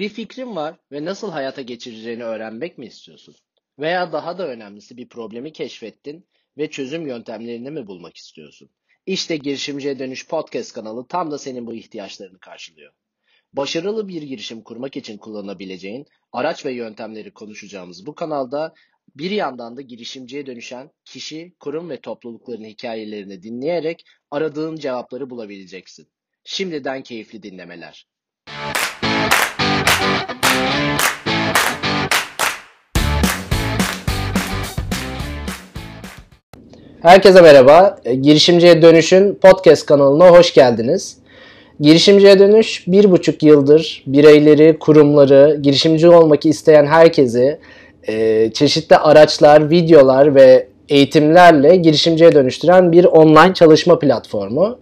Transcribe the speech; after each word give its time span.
Bir 0.00 0.08
fikrin 0.08 0.56
var 0.56 0.76
ve 0.92 1.04
nasıl 1.04 1.30
hayata 1.30 1.62
geçireceğini 1.62 2.24
öğrenmek 2.24 2.78
mi 2.78 2.86
istiyorsun? 2.86 3.34
Veya 3.78 4.12
daha 4.12 4.38
da 4.38 4.48
önemlisi 4.48 4.96
bir 4.96 5.08
problemi 5.08 5.52
keşfettin 5.52 6.28
ve 6.58 6.70
çözüm 6.70 7.06
yöntemlerini 7.06 7.70
mi 7.70 7.86
bulmak 7.86 8.16
istiyorsun? 8.16 8.70
İşte 9.06 9.36
Girişimciye 9.36 9.98
Dönüş 9.98 10.28
Podcast 10.28 10.72
kanalı 10.72 11.06
tam 11.08 11.30
da 11.30 11.38
senin 11.38 11.66
bu 11.66 11.74
ihtiyaçlarını 11.74 12.38
karşılıyor. 12.38 12.92
Başarılı 13.52 14.08
bir 14.08 14.22
girişim 14.22 14.62
kurmak 14.62 14.96
için 14.96 15.18
kullanabileceğin 15.18 16.06
araç 16.32 16.66
ve 16.66 16.72
yöntemleri 16.72 17.30
konuşacağımız 17.30 18.06
bu 18.06 18.14
kanalda 18.14 18.74
bir 19.16 19.30
yandan 19.30 19.76
da 19.76 19.80
girişimciye 19.80 20.46
dönüşen 20.46 20.90
kişi, 21.04 21.54
kurum 21.60 21.90
ve 21.90 22.00
toplulukların 22.00 22.64
hikayelerini 22.64 23.42
dinleyerek 23.42 24.04
aradığın 24.30 24.76
cevapları 24.76 25.30
bulabileceksin. 25.30 26.08
Şimdiden 26.44 27.02
keyifli 27.02 27.42
dinlemeler. 27.42 28.06
Herkese 37.02 37.40
merhaba. 37.40 37.98
Girişimciye 38.20 38.82
Dönüş'ün 38.82 39.34
podcast 39.34 39.86
kanalına 39.86 40.30
hoş 40.30 40.54
geldiniz. 40.54 41.16
Girişimciye 41.80 42.38
Dönüş 42.38 42.84
bir 42.86 43.10
buçuk 43.10 43.42
yıldır 43.42 44.04
bireyleri, 44.06 44.78
kurumları, 44.78 45.58
girişimci 45.62 46.08
olmak 46.08 46.46
isteyen 46.46 46.86
herkesi 46.86 47.58
e, 48.08 48.50
çeşitli 48.52 48.96
araçlar, 48.96 49.70
videolar 49.70 50.34
ve 50.34 50.66
eğitimlerle 50.88 51.76
girişimciye 51.76 52.32
dönüştüren 52.32 52.92
bir 52.92 53.04
online 53.04 53.54
çalışma 53.54 53.98
platformu. 53.98 54.78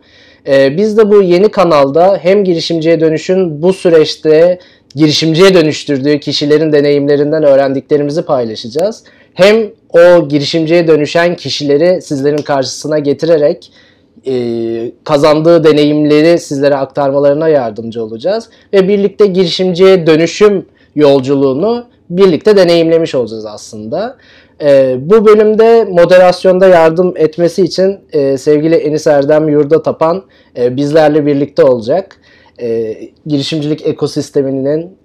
E, 0.48 0.77
biz 0.77 0.97
de 0.97 1.11
bu 1.11 1.23
yeni 1.23 1.51
kanalda 1.51 2.19
hem 2.23 2.45
girişimciye 2.45 3.01
dönüşün 3.01 3.62
bu 3.62 3.73
süreçte 3.73 4.59
girişimciye 4.99 5.55
dönüştürdüğü 5.55 6.21
kişilerin 6.21 6.73
deneyimlerinden 6.73 7.43
öğrendiklerimizi 7.43 8.23
paylaşacağız. 8.23 9.05
Hem 9.35 9.57
o 9.91 10.29
girişimciye 10.29 10.87
dönüşen 10.87 11.37
kişileri 11.37 12.03
sizlerin 12.03 12.43
karşısına 12.43 12.99
getirerek 12.99 13.73
e, 14.27 14.35
kazandığı 15.05 15.65
deneyimleri 15.65 16.39
sizlere 16.39 16.77
aktarmalarına 16.77 17.49
yardımcı 17.49 18.03
olacağız. 18.03 18.51
Ve 18.73 18.89
birlikte 18.89 19.27
girişimciye 19.27 20.07
dönüşüm 20.07 20.67
yolculuğunu 20.97 21.87
birlikte 22.11 22.57
deneyimlemiş 22.57 23.15
olacağız 23.15 23.47
aslında. 23.47 24.17
E, 24.63 24.97
bu 25.01 25.27
bölümde 25.27 25.85
moderasyonda 25.85 26.67
yardım 26.67 27.15
etmesi 27.17 27.63
için 27.63 27.99
e, 28.13 28.39
sevgili 28.39 28.75
Enis 28.75 29.07
Erdem 29.07 29.49
Yurda 29.49 29.83
Tapan 29.83 30.23
e, 30.57 30.77
bizlerle 30.77 31.27
birlikte 31.27 31.63
olacak. 31.63 32.17
E, 32.61 32.98
girişimcilik 33.27 33.87
ekosisteminin 33.87 34.98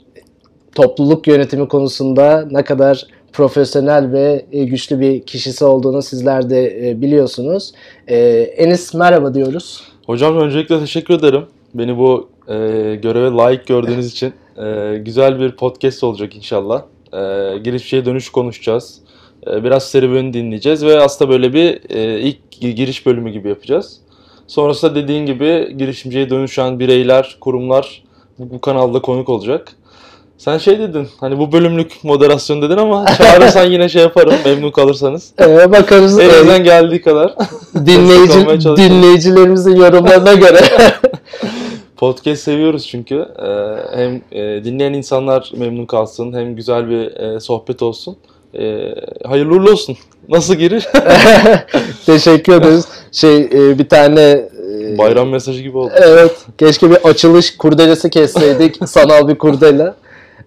topluluk 0.76 1.28
yönetimi 1.28 1.68
konusunda 1.68 2.48
ne 2.52 2.64
kadar 2.64 3.08
profesyonel 3.34 4.12
ve 4.12 4.46
e, 4.52 4.64
güçlü 4.64 5.00
bir 5.00 5.22
kişisi 5.22 5.66
olduğunu 5.66 6.02
sizler 6.02 6.50
de 6.50 6.90
e, 6.90 7.02
biliyorsunuz. 7.02 7.72
E, 8.08 8.18
Enis 8.58 8.94
merhaba 8.94 9.34
diyoruz. 9.34 9.84
Hocam 10.06 10.38
öncelikle 10.38 10.80
teşekkür 10.80 11.14
ederim. 11.14 11.46
Beni 11.74 11.98
bu 11.98 12.30
e, 12.48 12.56
göreve 12.96 13.30
layık 13.30 13.68
gördüğünüz 13.68 14.12
için 14.12 14.34
e, 14.58 14.98
güzel 14.98 15.40
bir 15.40 15.52
podcast 15.52 16.04
olacak 16.04 16.36
inşallah. 16.36 16.81
E, 17.14 17.58
girişçiye 17.58 18.06
dönüş 18.06 18.30
konuşacağız. 18.30 19.00
E, 19.48 19.64
biraz 19.64 19.84
serüveni 19.84 20.34
dinleyeceğiz 20.34 20.86
ve 20.86 21.00
aslında 21.00 21.31
böyle 21.31 21.54
bir 21.54 21.80
e, 21.90 22.20
ilk 22.20 22.52
giriş 22.62 23.06
bölümü 23.06 23.31
gibi 23.31 23.50
yapacağız. 23.50 24.00
Sonrasında 24.48 24.96
dediğin 24.96 25.26
gibi 25.26 25.76
girişimciye 25.78 26.30
dönüşen 26.30 26.80
bireyler, 26.80 27.38
kurumlar 27.42 28.04
bu, 28.40 28.50
bu 28.50 28.62
kanalda 28.62 29.02
konuk 29.02 29.30
olacak. 29.30 29.76
Sen 30.38 30.58
şey 30.58 30.80
dedin 30.80 31.08
hani 31.20 31.40
bu 31.40 31.52
bölümlük 31.52 32.04
moderasyon 32.04 32.62
dedin 32.62 32.78
ama 32.78 33.06
çağırırsan 33.18 33.66
yine 33.66 33.90
şey 33.90 34.02
yaparım 34.02 34.34
memnun 34.46 34.72
kalırsanız. 34.72 35.34
Ee, 35.40 35.72
bakarız. 35.72 36.20
Elimizden 36.20 36.59
ee, 36.59 36.64
geldiği 36.64 37.02
kadar. 37.02 37.36
Dinleyici, 37.76 38.48
dinleyicilerimizin 38.78 39.76
yorumlarına 39.76 40.34
göre. 40.34 40.59
Podcast 41.98 42.44
seviyoruz 42.44 42.88
çünkü. 42.88 43.16
Ee, 43.16 43.98
hem 43.98 44.22
e, 44.32 44.64
dinleyen 44.64 44.94
insanlar 44.94 45.52
memnun 45.56 45.86
kalsın 45.86 46.34
hem 46.34 46.56
güzel 46.56 46.90
bir 46.90 47.16
e, 47.16 47.40
sohbet 47.40 47.82
olsun. 47.82 48.18
Ee, 48.59 48.96
hayırlı 49.26 49.53
uğurlu 49.56 49.72
olsun. 49.72 49.98
Nasıl 50.29 50.56
giriş? 50.56 50.85
Teşekkür 52.06 52.53
ederiz. 52.53 52.85
Şey 53.11 53.38
e, 53.41 53.79
bir 53.79 53.89
tane 53.89 54.22
e, 54.22 54.97
bayram 54.97 55.29
mesajı 55.29 55.61
gibi 55.61 55.78
oldu. 55.78 55.94
Evet. 55.95 56.31
Keşke 56.57 56.89
bir 56.89 56.95
açılış 56.95 57.57
kurdelesi 57.57 58.09
kesseydik. 58.09 58.78
sanal 58.89 59.28
bir 59.28 59.38
kurdele. 59.38 59.94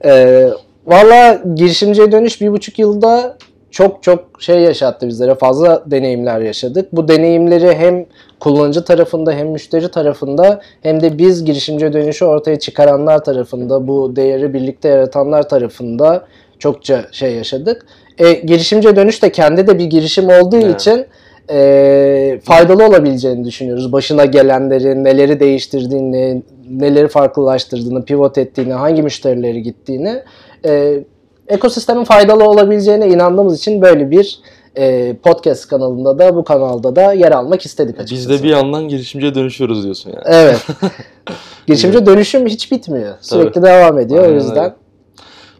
Ee, 0.05 0.49
Valla 0.87 1.43
girişimciye 1.55 2.13
dönüş 2.13 2.41
bir 2.41 2.53
buçuk 2.53 2.79
yılda 2.79 3.37
çok 3.71 4.03
çok 4.03 4.25
şey 4.39 4.61
yaşattı 4.61 5.09
bizlere. 5.09 5.35
Fazla 5.35 5.83
deneyimler 5.87 6.41
yaşadık. 6.41 6.93
Bu 6.93 7.09
deneyimleri 7.09 7.75
hem 7.75 8.07
kullanıcı 8.41 8.85
tarafında 8.85 9.33
hem 9.33 9.49
müşteri 9.49 9.91
tarafında 9.91 10.61
hem 10.83 11.01
de 11.03 11.19
biz 11.19 11.45
girişimci 11.45 11.93
dönüşü 11.93 12.25
ortaya 12.25 12.59
çıkaranlar 12.59 13.25
tarafında 13.25 13.89
bu 13.89 14.17
değeri 14.17 14.55
birlikte 14.55 14.89
yaratanlar 14.89 15.49
tarafında 15.49 16.27
çokça 16.59 17.05
şey 17.13 17.35
yaşadık. 17.35 17.87
E, 18.19 18.33
girişimci 18.33 18.97
dönüş 18.97 19.23
de 19.23 19.33
kendi 19.33 19.67
de 19.67 19.79
bir 19.79 19.85
girişim 19.85 20.29
olduğu 20.29 20.61
evet. 20.61 20.81
için 20.81 21.07
e, 21.51 22.41
faydalı 22.45 22.87
olabileceğini 22.87 23.45
düşünüyoruz. 23.45 23.93
Başına 23.93 24.25
gelenleri, 24.25 25.05
neleri 25.05 25.41
değiştirdiğini, 25.41 26.43
neleri 26.71 27.09
farklılaştırdığını, 27.09 28.05
pivot 28.05 28.39
ettiğini, 28.39 28.73
hangi 28.73 29.03
müşterileri 29.03 29.63
gittiğini 29.63 30.23
e, 30.65 31.03
ekosistemin 31.49 32.05
faydalı 32.05 32.45
olabileceğine 32.45 33.09
inandığımız 33.09 33.59
için 33.59 33.83
böyle 33.83 34.11
bir 34.11 34.39
e, 34.79 35.17
podcast 35.23 35.69
kanalında 35.69 36.19
da 36.19 36.37
bu 36.37 36.45
kanalda 36.45 36.97
da 36.97 37.13
yer 37.13 37.33
almak 37.33 37.67
istedik 37.67 38.01
açıkçası. 38.01 38.31
Biz 38.31 38.41
de 38.41 38.45
bir 38.45 38.51
yandan 38.51 38.89
girişimciye 38.89 39.35
dönüşüyoruz 39.35 39.85
diyorsun 39.85 40.11
yani. 40.11 40.23
Evet. 40.27 40.67
Girişimci 41.67 42.07
dönüşüm 42.07 42.47
hiç 42.47 42.73
bitmiyor. 42.73 43.15
Sürekli 43.21 43.53
Tabii. 43.53 43.67
devam 43.67 43.99
ediyor 43.99 44.23
Aynen 44.23 44.33
o 44.33 44.37
yüzden. 44.37 44.65
Öyle. 44.65 44.75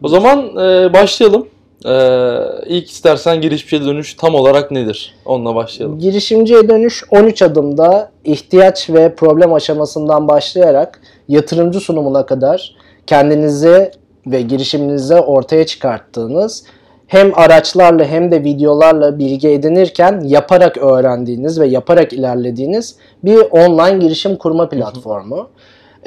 O 0.03 0.07
zaman 0.07 0.39
e, 0.39 0.93
başlayalım. 0.93 1.47
Ee, 1.85 2.39
ilk 2.65 2.89
istersen 2.89 3.41
girişimciye 3.41 3.81
dönüş 3.81 4.13
tam 4.13 4.35
olarak 4.35 4.71
nedir? 4.71 5.15
Onunla 5.25 5.55
başlayalım. 5.55 5.99
Girişimciye 5.99 6.69
dönüş 6.69 7.03
13 7.11 7.41
adımda 7.41 8.11
ihtiyaç 8.23 8.89
ve 8.89 9.15
problem 9.15 9.53
aşamasından 9.53 10.27
başlayarak 10.27 11.01
yatırımcı 11.27 11.79
sunumuna 11.79 12.25
kadar 12.25 12.75
kendinizi 13.07 13.91
ve 14.27 14.41
girişiminizi 14.41 15.15
ortaya 15.15 15.65
çıkarttığınız 15.65 16.63
hem 17.07 17.39
araçlarla 17.39 18.05
hem 18.05 18.31
de 18.31 18.43
videolarla 18.43 19.19
bilgi 19.19 19.49
edinirken 19.49 20.21
yaparak 20.25 20.77
öğrendiğiniz 20.77 21.59
ve 21.59 21.67
yaparak 21.67 22.13
ilerlediğiniz 22.13 22.95
bir 23.23 23.37
online 23.37 23.97
girişim 23.97 24.35
kurma 24.35 24.69
platformu. 24.69 25.49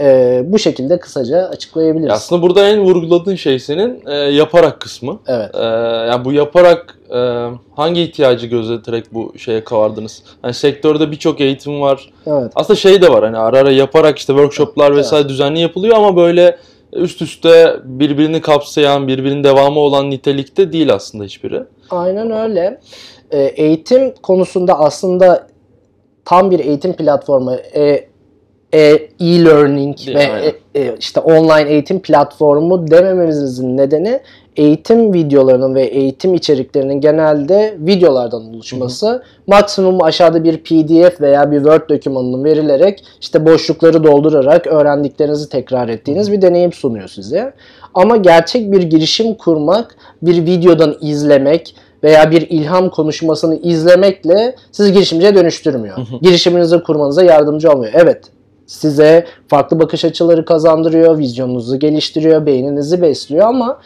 Ee, 0.01 0.43
bu 0.45 0.59
şekilde 0.59 0.99
kısaca 0.99 1.39
açıklayabiliriz. 1.39 2.13
Aslında 2.13 2.43
burada 2.43 2.69
en 2.69 2.81
vurguladığın 2.81 3.35
şey 3.35 3.59
senin 3.59 4.03
e, 4.07 4.15
yaparak 4.15 4.81
kısmı. 4.81 5.21
Evet. 5.27 5.55
E, 5.55 5.65
yani 6.11 6.25
bu 6.25 6.33
yaparak 6.33 6.99
e, 7.11 7.47
hangi 7.77 8.03
ihtiyacı 8.03 8.47
gözeterek 8.47 9.15
bu 9.15 9.33
şeye 9.39 9.65
kavardınız? 9.65 10.23
Yani 10.45 10.55
sektörde 10.55 11.11
birçok 11.11 11.41
eğitim 11.41 11.81
var. 11.81 12.11
Evet. 12.27 12.53
Aslında 12.55 12.77
şey 12.77 13.03
de 13.03 13.09
var 13.09 13.25
hani 13.25 13.39
ara 13.39 13.59
ara 13.59 13.71
yaparak 13.71 14.19
işte 14.19 14.33
workshoplar 14.33 14.97
vesaire 14.97 15.21
evet. 15.21 15.31
düzenli 15.31 15.61
yapılıyor 15.61 15.97
ama 15.97 16.17
böyle 16.17 16.57
üst 16.93 17.23
üste 17.23 17.77
birbirini 17.85 18.41
kapsayan, 18.41 19.09
birbirinin 19.09 19.45
devamı 19.45 19.81
olan 19.81 20.11
nitelikte 20.11 20.73
değil 20.73 20.95
aslında 20.95 21.25
hiçbiri. 21.25 21.63
Aynen 21.91 22.31
öyle. 22.31 22.81
E, 23.31 23.43
eğitim 23.43 24.15
konusunda 24.23 24.79
aslında 24.79 25.47
tam 26.25 26.51
bir 26.51 26.59
eğitim 26.59 26.93
platformu, 26.93 27.55
e, 27.55 28.10
e-learning 28.73 29.97
ve 30.07 30.23
e, 30.75 30.81
e, 30.81 30.95
işte 30.99 31.21
online 31.21 31.71
eğitim 31.71 32.01
platformu 32.01 32.91
demememizin 32.91 33.77
nedeni 33.77 34.21
eğitim 34.57 35.15
videolarının 35.15 35.75
ve 35.75 35.85
eğitim 35.85 36.35
içeriklerinin 36.35 37.01
genelde 37.01 37.77
videolardan 37.79 38.55
oluşması. 38.55 39.09
Hı 39.09 39.13
hı. 39.13 39.23
Maksimum 39.47 40.03
aşağıda 40.03 40.45
bir 40.45 40.57
PDF 40.57 41.21
veya 41.21 41.53
bir 41.53 41.57
Word 41.57 41.89
dokümanının 41.89 42.45
verilerek 42.45 43.05
işte 43.21 43.47
boşlukları 43.47 44.05
doldurarak 44.05 44.67
öğrendiklerinizi 44.67 45.49
tekrar 45.49 45.89
ettiğiniz 45.89 46.29
hı. 46.29 46.33
bir 46.33 46.43
deneyim 46.43 46.73
sunuyor 46.73 47.09
size. 47.09 47.53
Ama 47.95 48.17
gerçek 48.17 48.73
bir 48.73 48.83
girişim 48.83 49.35
kurmak, 49.35 49.97
bir 50.23 50.47
videodan 50.47 50.97
izlemek, 51.01 51.75
veya 52.03 52.31
bir 52.31 52.47
ilham 52.51 52.91
konuşmasını 52.91 53.57
izlemekle 53.57 54.57
sizi 54.73 54.93
girişimciye 54.93 55.35
dönüştürmüyor. 55.35 55.97
Hı 55.97 56.01
hı. 56.01 56.21
Girişiminizi 56.23 56.83
kurmanıza 56.83 57.23
yardımcı 57.23 57.71
olmuyor. 57.71 57.93
Evet 57.95 58.21
size 58.71 59.27
farklı 59.49 59.81
bakış 59.81 60.05
açıları 60.05 60.45
kazandırıyor, 60.45 61.19
vizyonunuzu 61.19 61.79
geliştiriyor, 61.79 62.47
beyninizi 62.47 63.03
besliyor 63.03 63.47
ama 63.47 63.79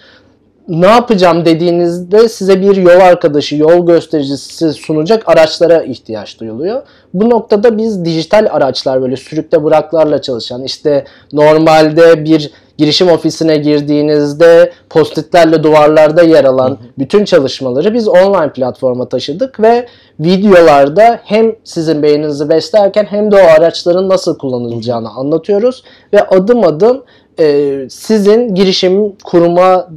ne 0.68 0.86
yapacağım 0.86 1.44
dediğinizde 1.44 2.28
size 2.28 2.60
bir 2.60 2.76
yol 2.76 3.00
arkadaşı, 3.00 3.56
yol 3.56 3.86
göstericisi 3.86 4.72
sunacak 4.72 5.28
araçlara 5.28 5.82
ihtiyaç 5.82 6.40
duyuluyor. 6.40 6.82
Bu 7.14 7.30
noktada 7.30 7.78
biz 7.78 8.04
dijital 8.04 8.48
araçlar 8.50 9.02
böyle 9.02 9.16
sürükle 9.16 9.64
bıraklarla 9.64 10.22
çalışan 10.22 10.62
işte 10.62 11.04
normalde 11.32 12.24
bir 12.24 12.50
girişim 12.78 13.08
ofisine 13.08 13.56
girdiğinizde 13.56 14.72
postitlerle 14.90 15.62
duvarlarda 15.62 16.22
yer 16.22 16.44
alan 16.44 16.78
bütün 16.98 17.24
çalışmaları 17.24 17.94
biz 17.94 18.08
online 18.08 18.52
platforma 18.52 19.08
taşıdık 19.08 19.60
ve 19.60 19.86
videolarda 20.20 21.20
hem 21.24 21.56
sizin 21.64 22.02
beyninizi 22.02 22.48
beslerken 22.48 23.04
hem 23.04 23.30
de 23.32 23.36
o 23.36 23.46
araçların 23.58 24.08
nasıl 24.08 24.38
kullanılacağını 24.38 25.10
anlatıyoruz 25.10 25.82
ve 26.12 26.28
adım 26.28 26.64
adım 26.64 27.02
e, 27.38 27.76
sizin 27.90 28.54
girişim 28.54 29.12
kurma 29.24 29.88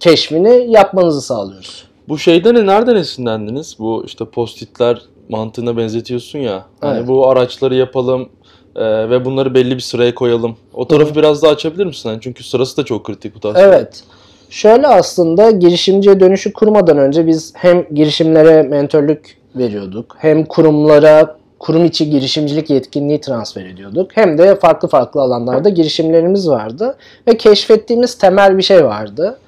keşfini 0.00 0.66
yapmanızı 0.70 1.20
sağlıyoruz. 1.20 1.84
Bu 2.08 2.18
şeyden 2.18 2.66
nereden 2.66 2.96
esinlendiniz? 2.96 3.76
Bu 3.78 4.04
işte 4.06 4.24
postitler 4.24 5.02
mantığına 5.28 5.76
benzetiyorsun 5.76 6.38
ya. 6.38 6.64
Hani 6.80 6.98
Evet. 6.98 7.08
bu 7.08 7.28
araçları 7.28 7.74
yapalım 7.74 8.28
e, 8.76 9.10
ve 9.10 9.24
bunları 9.24 9.54
belli 9.54 9.74
bir 9.74 9.80
sıraya 9.80 10.14
koyalım. 10.14 10.56
O 10.74 10.88
tarafı 10.88 11.14
biraz 11.14 11.42
daha 11.42 11.52
açabilir 11.52 11.86
misin? 11.86 12.08
Yani 12.08 12.18
çünkü 12.20 12.44
sırası 12.44 12.76
da 12.76 12.84
çok 12.84 13.04
kritik 13.04 13.34
bu 13.34 13.40
tarz. 13.40 13.56
Evet. 13.56 14.04
Şöyle 14.50 14.86
aslında 14.86 15.50
girişimciye 15.50 16.20
dönüşü 16.20 16.52
kurmadan 16.52 16.98
önce 16.98 17.26
biz 17.26 17.52
hem 17.56 17.86
girişimlere 17.94 18.62
mentörlük 18.62 19.38
veriyorduk, 19.56 20.16
hem 20.18 20.44
kurumlara 20.44 21.36
kurum 21.58 21.84
içi 21.84 22.10
girişimcilik 22.10 22.70
yetkinliği 22.70 23.20
transfer 23.20 23.66
ediyorduk. 23.66 24.10
Hem 24.14 24.38
de 24.38 24.56
farklı 24.56 24.88
farklı 24.88 25.20
alanlarda 25.20 25.68
girişimlerimiz 25.68 26.48
vardı 26.48 26.96
ve 27.28 27.36
keşfettiğimiz 27.36 28.18
temel 28.18 28.58
bir 28.58 28.62
şey 28.62 28.84
vardı. 28.84 29.38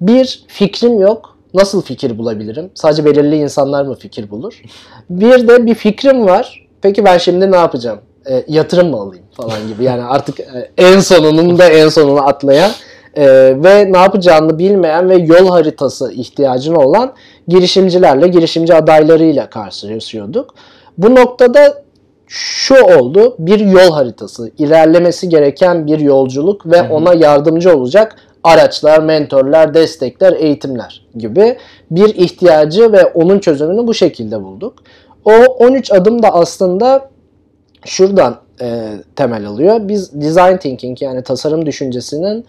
Bir 0.00 0.44
fikrim 0.46 1.00
yok. 1.00 1.36
Nasıl 1.54 1.82
fikir 1.82 2.18
bulabilirim? 2.18 2.70
Sadece 2.74 3.04
belirli 3.04 3.36
insanlar 3.36 3.84
mı 3.84 3.94
fikir 3.94 4.30
bulur? 4.30 4.62
Bir 5.10 5.48
de 5.48 5.66
bir 5.66 5.74
fikrim 5.74 6.26
var. 6.26 6.66
Peki 6.82 7.04
ben 7.04 7.18
şimdi 7.18 7.50
ne 7.50 7.56
yapacağım? 7.56 7.98
E, 8.30 8.44
yatırım 8.48 8.90
mı 8.90 8.96
alayım 8.96 9.24
falan 9.32 9.68
gibi. 9.68 9.84
Yani 9.84 10.02
artık 10.04 10.40
e, 10.40 10.70
en 10.78 11.00
sonunun 11.00 11.58
da 11.58 11.68
en 11.68 11.88
sonunu 11.88 12.28
atlayan 12.28 12.70
e, 13.14 13.26
ve 13.64 13.92
ne 13.92 13.98
yapacağını 13.98 14.58
bilmeyen 14.58 15.08
ve 15.08 15.14
yol 15.14 15.48
haritası 15.48 16.12
ihtiyacına 16.12 16.78
olan 16.78 17.12
girişimcilerle, 17.48 18.28
girişimci 18.28 18.74
adaylarıyla 18.74 19.50
karşılaşıyorduk. 19.50 20.54
Bu 20.98 21.14
noktada 21.14 21.82
şu 22.26 22.84
oldu. 22.84 23.36
Bir 23.38 23.60
yol 23.60 23.92
haritası, 23.92 24.50
ilerlemesi 24.58 25.28
gereken 25.28 25.86
bir 25.86 25.98
yolculuk 25.98 26.66
ve 26.66 26.82
ona 26.82 27.14
yardımcı 27.14 27.76
olacak 27.76 28.16
araçlar, 28.44 28.98
mentorlar, 28.98 29.74
destekler, 29.74 30.32
eğitimler 30.32 31.06
gibi 31.16 31.56
bir 31.90 32.14
ihtiyacı 32.14 32.92
ve 32.92 33.06
onun 33.06 33.38
çözümünü 33.38 33.86
bu 33.86 33.94
şekilde 33.94 34.42
bulduk. 34.42 34.74
O 35.24 35.32
13 35.32 35.92
adım 35.92 36.22
da 36.22 36.34
aslında 36.34 37.11
şuradan 37.84 38.36
e, 38.60 38.90
temel 39.16 39.46
alıyor. 39.46 39.80
Biz 39.88 40.20
design 40.20 40.56
thinking 40.56 41.02
yani 41.02 41.22
tasarım 41.22 41.66
düşüncesinin 41.66 42.46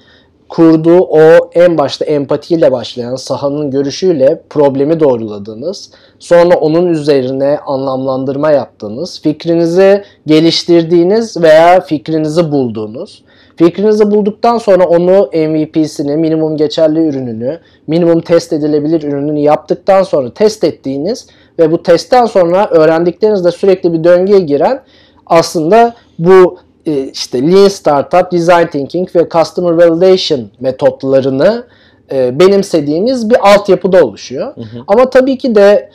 kurduğu 0.50 1.00
o 1.00 1.50
en 1.54 1.78
başta 1.78 2.06
empatiyle 2.06 2.72
başlayan 2.72 3.16
sahanın 3.16 3.72
görüşüyle 3.72 4.42
problemi 4.50 5.00
doğruladığınız, 5.00 5.92
sonra 6.20 6.56
onun 6.56 6.88
üzerine 6.88 7.60
anlamlandırma 7.66 8.52
yaptığınız, 8.52 9.22
fikrinizi 9.22 10.04
geliştirdiğiniz 10.28 11.42
veya 11.42 11.82
fikrinizi 11.82 12.52
bulduğunuz, 12.52 13.24
fikrinizi 13.56 14.12
bulduktan 14.12 14.58
sonra 14.58 14.86
onu 14.88 15.30
MVP'sini, 15.34 16.18
minimum 16.18 16.58
geçerli 16.58 17.08
ürününü, 17.08 17.60
minimum 17.88 18.22
test 18.22 18.54
edilebilir 18.54 19.04
ürününü 19.04 19.40
yaptıktan 19.40 20.04
sonra 20.04 20.34
test 20.34 20.64
ettiğiniz 20.64 21.28
ve 21.60 21.72
bu 21.72 21.84
testten 21.84 22.26
sonra 22.26 22.68
öğrendiklerinizle 22.72 23.52
sürekli 23.52 23.94
bir 23.94 24.04
döngüye 24.04 24.40
giren 24.40 24.82
aslında 25.26 25.94
bu 26.20 26.58
e, 26.86 27.04
işte 27.04 27.52
Lean 27.52 27.68
Startup, 27.68 28.32
Design 28.32 28.66
Thinking 28.66 29.16
ve 29.16 29.30
Customer 29.30 29.72
Validation 29.72 30.50
metotlarını 30.60 31.64
e, 32.12 32.40
benimsediğimiz 32.40 33.30
bir 33.30 33.54
altyapıda 33.54 34.06
oluşuyor. 34.06 34.54
Ama 34.88 35.10
tabii 35.10 35.38
ki 35.38 35.56
de 35.56 35.90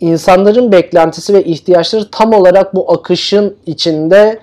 insanların 0.00 0.72
beklentisi 0.72 1.34
ve 1.34 1.44
ihtiyaçları 1.44 2.10
tam 2.10 2.32
olarak 2.32 2.74
bu 2.74 2.92
akışın 2.92 3.56
içinde 3.66 4.38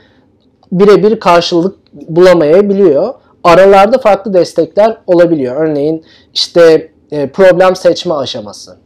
birebir 0.72 1.20
karşılık 1.20 1.76
bulamayabiliyor. 1.94 3.14
Aralarda 3.44 3.98
farklı 3.98 4.34
destekler 4.34 4.98
olabiliyor. 5.08 5.56
Örneğin 5.56 6.04
işte 6.34 6.92
e, 7.12 7.30
problem 7.30 7.76
seçme 7.76 8.14
aşaması. 8.14 8.78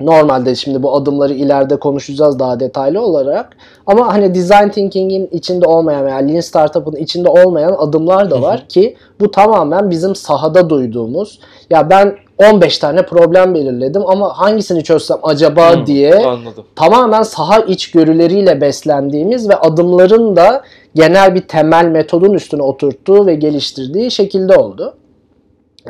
Normalde 0.00 0.54
şimdi 0.54 0.82
bu 0.82 0.96
adımları 0.96 1.32
ileride 1.32 1.76
konuşacağız 1.76 2.38
daha 2.38 2.60
detaylı 2.60 3.00
olarak. 3.00 3.56
Ama 3.86 4.14
hani 4.14 4.34
design 4.34 4.68
thinking'in 4.68 5.28
içinde 5.32 5.66
olmayan 5.66 6.06
veya 6.06 6.16
lean 6.16 6.40
startup'ın 6.40 6.96
içinde 6.96 7.28
olmayan 7.28 7.76
adımlar 7.78 8.30
da 8.30 8.42
var 8.42 8.68
ki 8.68 8.96
bu 9.20 9.30
tamamen 9.30 9.90
bizim 9.90 10.14
sahada 10.14 10.70
duyduğumuz. 10.70 11.40
Ya 11.70 11.90
ben 11.90 12.16
15 12.38 12.78
tane 12.78 13.06
problem 13.06 13.54
belirledim 13.54 14.02
ama 14.06 14.38
hangisini 14.38 14.84
çözsem 14.84 15.18
acaba 15.22 15.76
Hı, 15.76 15.86
diye 15.86 16.14
Anladım. 16.14 16.64
tamamen 16.76 17.22
saha 17.22 17.58
içgörüleriyle 17.60 18.60
beslendiğimiz 18.60 19.48
ve 19.48 19.56
adımların 19.56 20.36
da 20.36 20.62
genel 20.94 21.34
bir 21.34 21.40
temel 21.40 21.84
metodun 21.84 22.34
üstüne 22.34 22.62
oturttuğu 22.62 23.26
ve 23.26 23.34
geliştirdiği 23.34 24.10
şekilde 24.10 24.56
oldu. 24.56 24.94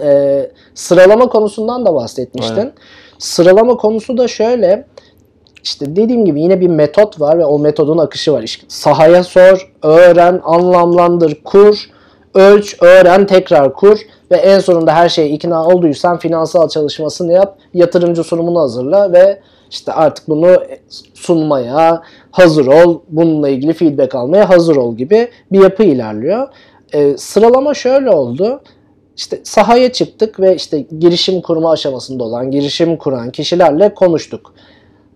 Ee, 0.03 0.51
sıralama 0.75 1.29
konusundan 1.29 1.87
da 1.87 1.95
bahsetmiştin. 1.95 2.57
Aynen. 2.57 2.73
Sıralama 3.19 3.77
konusu 3.77 4.19
da 4.19 4.29
şöyle. 4.29 4.87
İşte 5.65 5.97
dediğim 5.97 6.25
gibi 6.25 6.41
yine 6.41 6.61
bir 6.61 6.69
metot 6.69 7.21
var 7.21 7.39
ve 7.39 7.45
o 7.45 7.59
metodun 7.59 7.99
akışı 7.99 8.33
var. 8.33 8.43
İşte 8.43 8.67
sahaya 8.69 9.25
sor, 9.25 9.73
öğren, 9.83 10.41
anlamlandır, 10.45 11.45
kur, 11.45 11.91
ölç, 12.35 12.77
öğren, 12.81 13.27
tekrar 13.27 13.75
kur 13.75 13.99
ve 14.31 14.37
en 14.37 14.59
sonunda 14.59 14.95
her 14.95 15.09
şeye 15.09 15.29
ikna 15.29 15.67
olduysan 15.67 16.19
finansal 16.19 16.69
çalışmasını 16.69 17.33
yap, 17.33 17.59
yatırımcı 17.75 18.25
sunumunu 18.25 18.61
hazırla 18.61 19.13
ve 19.13 19.41
işte 19.71 19.93
artık 19.93 20.29
bunu 20.29 20.57
sunmaya 21.15 22.03
hazır 22.31 22.67
ol, 22.67 23.01
bununla 23.09 23.49
ilgili 23.49 23.73
feedback 23.73 24.15
almaya 24.15 24.51
hazır 24.51 24.77
ol 24.77 24.97
gibi 24.97 25.29
bir 25.53 25.63
yapı 25.63 25.83
ilerliyor. 25.83 26.49
Ee, 26.95 27.17
sıralama 27.17 27.75
şöyle 27.75 28.11
oldu. 28.11 28.61
İşte 29.19 29.41
sahaya 29.45 29.93
çıktık 29.93 30.41
ve 30.41 30.57
işte 30.57 30.81
girişim 30.99 31.41
kurma 31.41 31.71
aşamasında 31.73 32.25
olan, 32.25 32.51
girişim 32.51 32.97
kuran 32.97 33.31
kişilerle 33.31 33.95
konuştuk. 33.95 34.55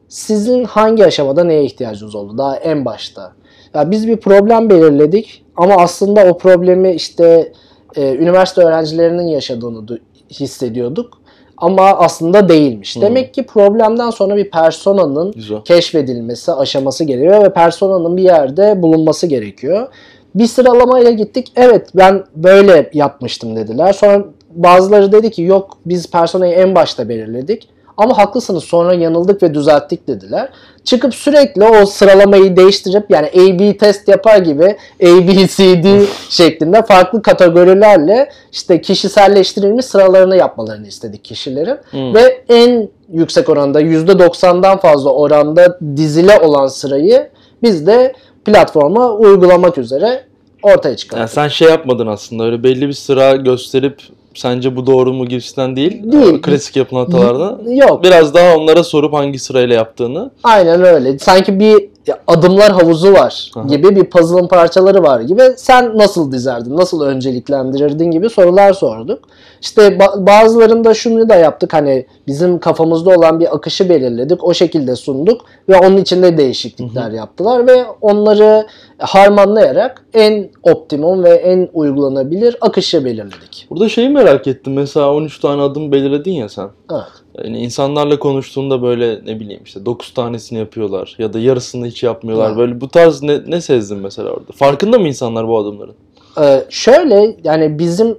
Sizin 0.09 0.65
hangi 0.65 1.05
aşamada 1.07 1.45
neye 1.45 1.65
ihtiyacınız 1.65 2.15
oldu? 2.15 2.39
Daha 2.39 2.57
en 2.57 2.85
başta. 2.85 3.33
Ya 3.75 3.91
biz 3.91 4.09
bir 4.09 4.17
problem 4.17 4.71
belirledik 4.71 5.45
ama 5.57 5.75
aslında 5.77 6.25
o 6.25 6.39
problemi 6.39 6.93
işte 6.93 7.53
e, 7.97 8.15
üniversite 8.15 8.63
öğrencilerinin 8.63 9.27
yaşadığını 9.27 9.79
du- 9.79 10.01
hissediyorduk. 10.31 11.23
Ama 11.57 11.83
aslında 11.83 12.49
değilmiş. 12.49 13.01
Demek 13.01 13.35
ki 13.35 13.47
problemden 13.47 14.11
sonra 14.11 14.37
bir 14.37 14.51
personanın 14.51 15.33
Güzel. 15.33 15.61
keşfedilmesi 15.65 16.53
aşaması 16.53 17.05
geliyor 17.05 17.45
ve 17.45 17.53
personanın 17.53 18.17
bir 18.17 18.23
yerde 18.23 18.83
bulunması 18.83 19.27
gerekiyor. 19.27 19.89
Bir 20.35 20.47
sıralamayla 20.47 21.11
gittik. 21.11 21.53
Evet 21.57 21.89
ben 21.95 22.25
böyle 22.37 22.91
yapmıştım 22.95 23.57
dediler. 23.57 23.93
Sonra 23.93 24.25
bazıları 24.51 25.13
dedi 25.13 25.31
ki 25.31 25.43
yok 25.43 25.79
biz 25.87 26.11
personayı 26.11 26.55
en 26.55 26.75
başta 26.75 27.09
belirledik. 27.09 27.69
Ama 27.97 28.19
haklısınız 28.19 28.65
sonra 28.65 28.95
yanıldık 28.95 29.43
ve 29.43 29.55
düzelttik 29.55 30.09
dediler. 30.09 30.49
Çıkıp 30.85 31.15
sürekli 31.15 31.65
o 31.65 31.87
sıralamayı 31.87 32.57
değiştirip 32.57 33.11
yani 33.11 33.27
A-B 33.27 33.77
test 33.77 34.09
yapar 34.09 34.39
gibi 34.39 34.77
A, 35.03 35.29
B, 35.29 35.49
C, 35.49 35.83
D 35.83 36.03
şeklinde 36.29 36.83
farklı 36.83 37.23
kategorilerle 37.23 38.31
işte 38.53 38.81
kişiselleştirilmiş 38.81 39.87
sıralarını 39.87 40.37
yapmalarını 40.37 40.87
istedik 40.87 41.25
kişilerin. 41.25 41.77
Hmm. 41.91 42.15
Ve 42.15 42.45
en 42.49 42.89
yüksek 43.13 43.49
oranda 43.49 43.83
%90'dan 43.83 44.79
fazla 44.79 45.11
oranda 45.11 45.79
dizile 45.97 46.41
olan 46.41 46.67
sırayı 46.67 47.29
biz 47.63 47.87
de 47.87 48.13
platforma 48.45 49.13
uygulamak 49.13 49.79
üzere 49.79 50.25
ortaya 50.63 50.97
çıkarttık. 50.97 51.19
Yani 51.19 51.29
sen 51.29 51.49
şey 51.49 51.69
yapmadın 51.69 52.07
aslında 52.07 52.45
öyle 52.45 52.63
belli 52.63 52.89
bir 52.89 52.93
sıra 52.93 53.37
gösterip 53.37 54.03
sence 54.35 54.77
bu 54.77 54.87
doğru 54.87 55.13
mu 55.13 55.27
gibisinden 55.27 55.77
değil. 55.77 56.13
Değil. 56.13 56.43
Klasik 56.43 56.77
yapılan 56.77 57.05
hatalardan. 57.05 57.71
Yok. 57.71 58.05
Biraz 58.05 58.35
daha 58.35 58.57
onlara 58.57 58.85
sorup 58.85 59.13
hangi 59.13 59.39
sırayla 59.39 59.75
yaptığını. 59.75 60.31
Aynen 60.45 60.85
öyle. 60.85 61.19
Sanki 61.19 61.61
bir 61.61 61.92
adımlar 62.27 62.73
havuzu 62.73 63.13
var 63.13 63.51
Aha. 63.57 63.67
gibi 63.67 63.97
bir 63.97 64.05
puzzle'ın 64.05 64.47
parçaları 64.47 65.03
var 65.03 65.21
gibi. 65.21 65.43
Sen 65.57 65.99
nasıl 65.99 66.33
dizerdin, 66.33 66.77
nasıl 66.77 67.03
önceliklendirirdin 67.03 68.11
gibi 68.11 68.31
sorular 68.31 68.73
sorduk. 68.73 69.19
İşte 69.61 69.83
ba- 69.89 70.27
bazılarında 70.27 70.95
şunu 70.95 71.29
da 71.29 71.35
yaptık 71.35 71.73
hani 71.73 72.07
bizim 72.27 72.59
kafamızda 72.59 73.11
olan 73.11 73.41
bir 73.41 73.55
akışı 73.57 73.89
belirledik. 73.89 74.45
O 74.45 74.55
şekilde 74.55 74.97
sunduk 74.97 75.41
ve 75.69 75.77
onun 75.79 75.97
içinde 75.97 76.39
değişiklikler 76.39 77.11
yaptılar 77.11 77.67
ve 77.67 77.85
onları 78.01 78.67
harmanlayarak 78.99 80.05
en 80.15 80.51
optimum 80.63 81.25
ve 81.25 81.31
en 81.31 81.69
uygulanabilir 81.73 82.57
akışı 82.61 83.05
belirledik. 83.05 83.67
Burada 83.71 83.89
şeyi 83.89 84.09
merak 84.09 84.47
ettim. 84.47 84.73
Mesela 84.73 85.13
13 85.15 85.39
tane 85.41 85.63
adım 85.63 85.93
belirledin 85.93 86.33
ya 86.33 86.49
sen. 86.49 86.69
Evet. 86.93 87.03
Yani 87.45 87.59
insanlarla 87.59 88.19
konuştuğunda 88.19 88.83
böyle 88.83 89.21
ne 89.27 89.41
bileyim 89.41 89.63
işte 89.65 89.87
9 89.87 90.15
tanesini 90.15 90.59
yapıyorlar 90.59 91.15
ya 91.19 91.33
da 91.33 91.39
yarısını 91.39 91.87
hiç 91.87 92.03
yapmıyorlar. 92.03 92.53
Ha. 92.53 92.59
Böyle 92.59 92.81
bu 92.81 92.89
tarz 92.89 93.23
ne, 93.23 93.41
ne 93.47 93.61
sezdin 93.61 93.99
mesela 93.99 94.31
orada? 94.31 94.53
Farkında 94.53 94.99
mı 94.99 95.09
insanlar 95.09 95.49
bu 95.49 95.59
adımların? 95.59 95.95
Ee, 96.41 96.65
şöyle 96.69 97.37
yani 97.45 97.79
bizim 97.79 98.19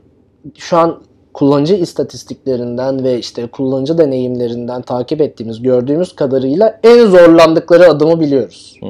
şu 0.58 0.78
an 0.78 1.00
kullanıcı 1.34 1.76
istatistiklerinden 1.76 3.04
ve 3.04 3.20
işte 3.20 3.48
kullanıcı 3.48 3.98
deneyimlerinden 3.98 4.82
takip 4.82 5.22
ettiğimiz, 5.22 5.62
gördüğümüz 5.62 6.16
kadarıyla 6.16 6.80
en 6.84 7.06
zorlandıkları 7.06 7.90
adımı 7.90 8.20
biliyoruz. 8.20 8.78
Hı. 8.80 8.90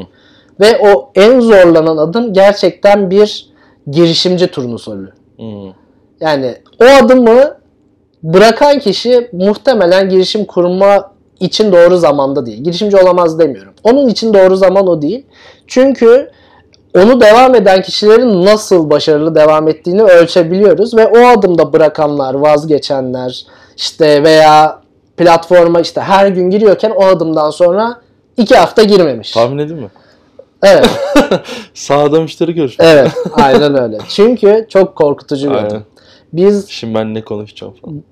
Ve 0.59 0.77
o 0.79 1.11
en 1.15 1.39
zorlanan 1.39 1.97
adım 1.97 2.33
gerçekten 2.33 3.11
bir 3.11 3.49
girişimci 3.91 4.47
turnusolu. 4.47 5.07
Hmm. 5.37 5.73
Yani 6.21 6.55
o 6.81 6.85
adımı 6.85 7.57
bırakan 8.23 8.79
kişi 8.79 9.29
muhtemelen 9.33 10.09
girişim 10.09 10.45
kurma 10.45 11.11
için 11.39 11.71
doğru 11.71 11.97
zamanda 11.97 12.45
değil. 12.45 12.63
Girişimci 12.63 12.97
olamaz 12.97 13.39
demiyorum. 13.39 13.73
Onun 13.83 14.07
için 14.07 14.33
doğru 14.33 14.55
zaman 14.55 14.87
o 14.87 15.01
değil. 15.01 15.25
Çünkü 15.67 16.29
onu 16.97 17.21
devam 17.21 17.55
eden 17.55 17.81
kişilerin 17.81 18.45
nasıl 18.45 18.89
başarılı 18.89 19.35
devam 19.35 19.67
ettiğini 19.67 20.03
ölçebiliyoruz 20.03 20.97
ve 20.97 21.07
o 21.07 21.27
adımda 21.27 21.73
bırakanlar, 21.73 22.33
vazgeçenler 22.33 23.45
işte 23.77 24.23
veya 24.23 24.79
platforma 25.17 25.81
işte 25.81 26.01
her 26.01 26.27
gün 26.27 26.49
giriyorken 26.49 26.89
o 26.95 27.05
adımdan 27.05 27.49
sonra 27.49 28.01
iki 28.37 28.55
hafta 28.55 28.83
girmemiş. 28.83 29.31
Tahmin 29.31 29.57
edin 29.57 29.77
mi? 29.77 29.87
Evet, 30.63 30.89
Sağda 31.73 32.21
müşteri 32.21 32.53
görüşmek. 32.53 32.87
evet, 32.91 33.11
aynen 33.33 33.81
öyle. 33.83 33.97
Çünkü 34.09 34.65
çok 34.69 34.95
korkutucu 34.95 35.49
bir 35.49 35.55
Aynen. 35.55 35.67
adım. 35.67 35.83
Biz 36.33 36.69
Şimdi 36.69 36.95
ben 36.95 37.13
ne 37.13 37.21
konuşacağım 37.21 37.73
falan. 37.81 38.03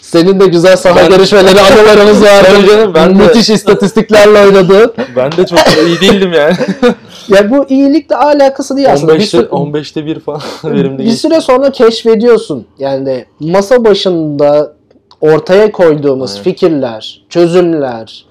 senin 0.00 0.40
de 0.40 0.46
güzel 0.46 0.76
saha 0.76 0.96
Ben- 0.96 1.08
görüşmeleri 1.08 1.60
anılarımız 1.72 2.22
vardı. 2.22 2.48
Tabii 2.56 2.66
canım, 2.68 2.94
ben 2.94 3.18
de- 3.18 3.22
Müthiş 3.22 3.50
istatistiklerle 3.50 4.38
oynadığın. 4.46 4.92
Ben 5.16 5.32
de 5.32 5.46
çok 5.46 5.58
iyi 5.86 6.00
değildim 6.00 6.32
yani. 6.32 6.56
Ya 7.28 7.50
bu 7.50 7.66
iyilikle 7.68 8.16
alakası 8.16 8.76
değil 8.76 8.92
aslında. 8.92 9.14
Bir 9.14 9.20
15'te, 9.20 9.38
sü- 9.38 9.48
15'te 9.48 10.06
1 10.06 10.20
falan 10.20 10.40
verimli 10.64 10.98
bir 10.98 11.04
geçti. 11.04 11.18
süre 11.20 11.40
sonra 11.40 11.70
keşfediyorsun. 11.72 12.66
Yani 12.78 13.24
masa 13.40 13.84
başında 13.84 14.72
ortaya 15.20 15.72
koyduğumuz 15.72 16.30
Aynen. 16.32 16.42
fikirler, 16.44 17.22
çözümler, 17.28 18.24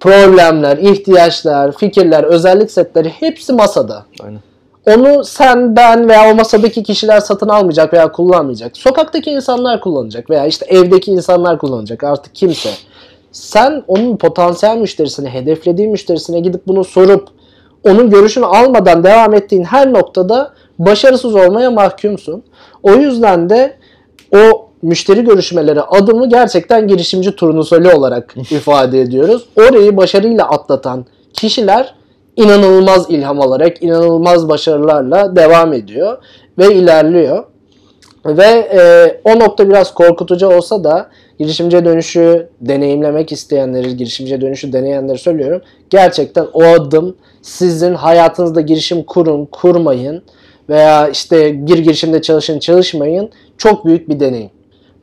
problemler, 0.00 0.76
ihtiyaçlar, 0.78 1.72
fikirler, 1.76 2.24
özellik 2.24 2.70
setleri 2.70 3.08
hepsi 3.08 3.52
masada. 3.52 4.04
Aynen. 4.24 4.40
Onu 4.86 5.24
sen, 5.24 5.76
ben 5.76 6.08
veya 6.08 6.32
o 6.32 6.34
masadaki 6.34 6.82
kişiler 6.82 7.20
satın 7.20 7.48
almayacak 7.48 7.92
veya 7.92 8.12
kullanmayacak. 8.12 8.76
Sokaktaki 8.76 9.30
insanlar 9.30 9.80
kullanacak 9.80 10.30
veya 10.30 10.46
işte 10.46 10.66
evdeki 10.68 11.10
insanlar 11.10 11.58
kullanacak 11.58 12.04
artık 12.04 12.34
kimse. 12.34 12.70
Sen 13.32 13.82
onun 13.88 14.16
potansiyel 14.16 14.76
müşterisine, 14.76 15.30
hedeflediğin 15.30 15.90
müşterisine 15.90 16.40
gidip 16.40 16.66
bunu 16.66 16.84
sorup 16.84 17.28
onun 17.84 18.10
görüşünü 18.10 18.44
almadan 18.44 19.04
devam 19.04 19.34
ettiğin 19.34 19.64
her 19.64 19.92
noktada 19.92 20.52
başarısız 20.78 21.34
olmaya 21.34 21.70
mahkumsun. 21.70 22.42
O 22.82 22.92
yüzden 22.92 23.50
de 23.50 23.76
o 24.36 24.68
müşteri 24.82 25.24
görüşmeleri 25.24 25.82
adımı 25.82 26.28
gerçekten 26.28 26.88
girişimci 26.88 27.36
turnusoli 27.36 27.94
olarak 27.94 28.34
ifade 28.50 29.00
ediyoruz. 29.00 29.44
Orayı 29.56 29.96
başarıyla 29.96 30.48
atlatan 30.48 31.06
kişiler 31.32 31.94
inanılmaz 32.36 33.10
ilham 33.10 33.40
alarak, 33.40 33.82
inanılmaz 33.82 34.48
başarılarla 34.48 35.36
devam 35.36 35.72
ediyor 35.72 36.18
ve 36.58 36.74
ilerliyor. 36.74 37.44
Ve 38.26 38.44
e, 38.44 38.80
o 39.24 39.38
nokta 39.38 39.68
biraz 39.68 39.94
korkutucu 39.94 40.48
olsa 40.48 40.84
da 40.84 41.10
girişimciye 41.38 41.84
dönüşü 41.84 42.48
deneyimlemek 42.60 43.32
isteyenleri, 43.32 43.96
girişimciye 43.96 44.40
dönüşü 44.40 44.72
deneyenleri 44.72 45.18
söylüyorum. 45.18 45.62
Gerçekten 45.90 46.46
o 46.52 46.62
adım 46.62 47.16
sizin 47.42 47.94
hayatınızda 47.94 48.60
girişim 48.60 49.02
kurun, 49.02 49.44
kurmayın 49.46 50.22
veya 50.68 51.08
işte 51.08 51.66
bir 51.66 51.78
girişimde 51.78 52.22
çalışın, 52.22 52.58
çalışmayın 52.58 53.30
çok 53.58 53.84
büyük 53.84 54.08
bir 54.08 54.20
deneyim. 54.20 54.50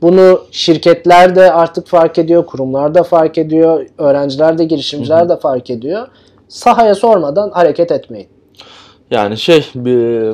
Bunu 0.02 0.42
şirketler 0.52 1.36
de 1.36 1.52
artık 1.52 1.88
fark 1.88 2.18
ediyor, 2.18 2.46
kurumlar 2.46 2.96
da 2.96 3.04
fark 3.04 3.38
ediyor, 3.38 3.86
öğrenciler 3.98 4.58
de, 4.58 4.64
girişimciler 4.64 5.30
de 5.30 5.38
fark 5.38 5.70
ediyor. 5.70 6.08
Sahaya 6.50 6.96
sormadan 6.96 7.52
hareket 7.52 7.92
etmeyin. 7.92 8.28
Yani 9.12 9.38
şey 9.38 9.66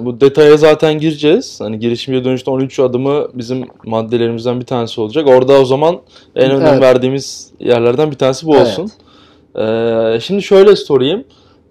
bu 0.01 0.21
detaya 0.21 0.57
zaten 0.57 0.99
gireceğiz. 0.99 1.61
Hani 1.61 1.79
girişimciye 1.79 2.25
dönüşte 2.25 2.51
13 2.51 2.79
adımı 2.79 3.27
bizim 3.33 3.63
maddelerimizden 3.85 4.59
bir 4.59 4.65
tanesi 4.65 5.01
olacak. 5.01 5.27
Orada 5.27 5.53
o 5.53 5.65
zaman 5.65 5.99
en 6.35 6.51
önem 6.51 6.67
Evet. 6.67 6.81
verdiğimiz 6.81 7.51
yerlerden 7.59 8.11
bir 8.11 8.15
tanesi 8.17 8.47
bu 8.47 8.55
Evet. 8.55 8.67
olsun. 8.67 8.91
Ee, 9.59 10.19
şimdi 10.19 10.41
şöyle 10.43 10.75
sorayım. 10.75 11.23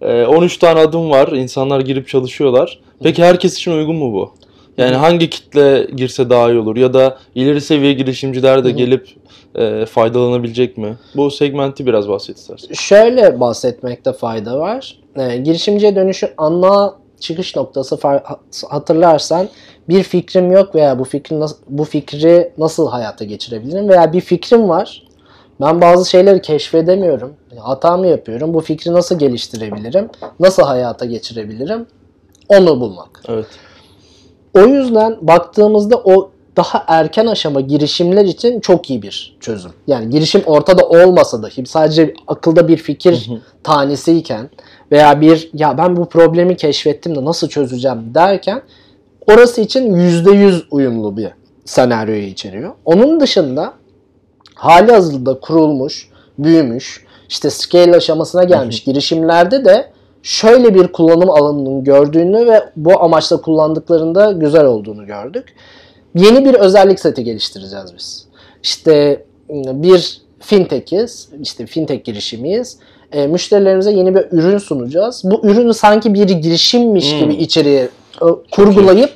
Ee, 0.02 0.24
13 0.24 0.58
tane 0.58 0.80
adım 0.80 1.10
var. 1.10 1.28
İnsanlar 1.28 1.80
girip 1.80 2.08
çalışıyorlar. 2.08 2.80
Peki 3.02 3.24
herkes 3.24 3.54
için 3.56 3.72
uygun 3.72 3.96
mu 3.96 4.12
bu? 4.12 4.34
Yani 4.78 4.96
hangi 4.96 5.30
kitle 5.30 5.86
girse 5.96 6.30
daha 6.30 6.50
iyi 6.50 6.58
olur? 6.58 6.76
Ya 6.76 6.94
da 6.94 7.18
ileri 7.34 7.60
seviye 7.60 7.92
girişimciler 7.92 8.64
de 8.64 8.70
gelip 8.70 9.08
e, 9.54 9.86
faydalanabilecek 9.86 10.78
mi? 10.78 10.96
Bu 11.16 11.30
segmenti 11.30 11.86
biraz 11.86 12.08
bahset 12.08 12.38
istersen. 12.38 12.74
Şöyle 12.74 13.40
bahsetmekte 13.40 14.12
fayda 14.12 14.58
var. 14.58 14.98
Ee, 15.16 15.36
girişimciye 15.36 15.96
dönüşün 15.96 16.30
ana 16.38 16.94
çıkış 17.20 17.56
noktası 17.56 17.98
hatırlarsan 18.68 19.48
bir 19.88 20.02
fikrim 20.02 20.52
yok 20.52 20.74
veya 20.74 20.98
bu 20.98 21.04
fikri 21.04 21.36
bu 21.68 21.84
fikri 21.84 22.52
nasıl 22.58 22.88
hayata 22.88 23.24
geçirebilirim 23.24 23.88
veya 23.88 24.12
bir 24.12 24.20
fikrim 24.20 24.68
var. 24.68 25.02
Ben 25.60 25.80
bazı 25.80 26.10
şeyleri 26.10 26.42
keşfedemiyorum. 26.42 27.32
Hata 27.58 27.96
mı 27.96 28.06
yapıyorum? 28.06 28.54
Bu 28.54 28.60
fikri 28.60 28.92
nasıl 28.92 29.18
geliştirebilirim? 29.18 30.08
Nasıl 30.40 30.62
hayata 30.62 31.04
geçirebilirim? 31.04 31.86
Onu 32.48 32.80
bulmak. 32.80 33.22
Evet. 33.28 33.46
O 34.54 34.60
yüzden 34.60 35.16
baktığımızda 35.22 35.96
o 35.96 36.30
daha 36.56 36.84
erken 36.88 37.26
aşama 37.26 37.60
girişimler 37.60 38.24
için 38.24 38.60
çok 38.60 38.90
iyi 38.90 39.02
bir 39.02 39.36
çözüm. 39.40 39.70
Yani 39.86 40.10
girişim 40.10 40.42
ortada 40.46 40.88
olmasa 40.88 41.42
dahi 41.42 41.66
sadece 41.66 42.14
akılda 42.26 42.68
bir 42.68 42.76
fikir 42.76 43.30
tanesiyken 43.62 44.50
veya 44.92 45.20
bir 45.20 45.50
ya 45.54 45.78
ben 45.78 45.96
bu 45.96 46.08
problemi 46.08 46.56
keşfettim 46.56 47.16
de 47.16 47.24
nasıl 47.24 47.48
çözeceğim 47.48 48.14
derken 48.14 48.62
orası 49.26 49.60
için 49.60 49.94
%100 49.94 50.62
uyumlu 50.70 51.16
bir 51.16 51.30
senaryoyu 51.64 52.22
içeriyor. 52.22 52.72
Onun 52.84 53.20
dışında 53.20 53.72
hali 54.54 54.92
hazırda 54.92 55.40
kurulmuş, 55.40 56.08
büyümüş, 56.38 57.04
işte 57.28 57.50
scale 57.50 57.96
aşamasına 57.96 58.44
gelmiş 58.44 58.84
girişimlerde 58.84 59.64
de 59.64 59.92
şöyle 60.24 60.74
bir 60.74 60.88
kullanım 60.88 61.30
alanının 61.30 61.84
gördüğünü 61.84 62.46
ve 62.46 62.62
bu 62.76 63.02
amaçla 63.02 63.40
kullandıklarında 63.40 64.32
güzel 64.32 64.64
olduğunu 64.64 65.06
gördük. 65.06 65.44
Yeni 66.14 66.44
bir 66.44 66.54
özellik 66.54 67.00
seti 67.00 67.24
geliştireceğiz 67.24 67.94
biz. 67.96 68.26
İşte 68.62 69.24
bir 69.50 70.22
fintech'iz, 70.40 71.28
işte 71.42 71.66
fintech 71.66 72.04
girişimiyiz. 72.04 72.78
E, 73.12 73.26
müşterilerimize 73.26 73.92
yeni 73.92 74.14
bir 74.14 74.26
ürün 74.30 74.58
sunacağız. 74.58 75.22
Bu 75.24 75.40
ürünü 75.46 75.74
sanki 75.74 76.14
bir 76.14 76.28
girişimmiş 76.28 77.12
Hmm. 77.12 77.18
gibi 77.18 77.34
içeriye 77.34 77.82
e, 78.22 78.26
kurgulayıp 78.52 79.12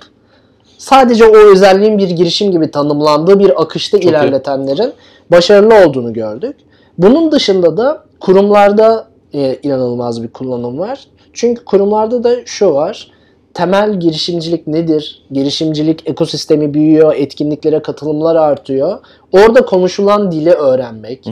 sadece 0.79 1.27
o 1.27 1.37
özelliğin 1.37 1.99
bir 1.99 2.11
girişim 2.11 2.53
gibi 2.53 2.71
tanımlandığı 2.71 3.39
bir 3.39 3.63
akışta 3.63 3.99
iyi. 3.99 4.09
ilerletenlerin 4.09 4.93
başarılı 5.31 5.87
olduğunu 5.87 6.13
gördük. 6.13 6.57
Bunun 6.99 7.33
dışında 7.33 7.77
da 7.77 8.05
kurumlarda 8.21 9.08
e, 9.35 9.59
inanılmaz 9.63 10.23
bir 10.23 10.29
kullanım 10.29 10.79
var. 10.79 11.07
Çünkü 11.33 11.65
kurumlarda 11.65 12.25
da 12.25 12.37
şu 12.45 12.75
var. 12.75 13.11
Temel 13.55 14.01
girişimcilik 14.01 14.67
nedir? 14.67 15.23
Girişimcilik 15.31 16.09
ekosistemi 16.09 16.75
büyüyor, 16.75 17.15
etkinliklere 17.15 17.83
katılımlar 17.83 18.37
artıyor. 18.37 18.99
Orada 19.33 19.65
konuşulan 19.65 20.33
dili 20.33 20.51
öğrenmek, 20.51 21.25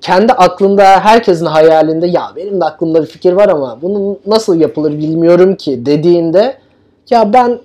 kendi 0.00 0.32
aklında 0.32 0.84
herkesin 0.84 1.46
hayalinde 1.46 2.06
ya 2.06 2.32
benim 2.36 2.60
de 2.60 2.64
aklımda 2.64 3.02
bir 3.02 3.06
fikir 3.06 3.32
var 3.32 3.48
ama 3.48 3.78
bunun 3.82 4.18
nasıl 4.26 4.60
yapılır 4.60 4.92
bilmiyorum 4.92 5.54
ki 5.54 5.86
dediğinde 5.86 6.56
ya 7.10 7.32
ben 7.32 7.58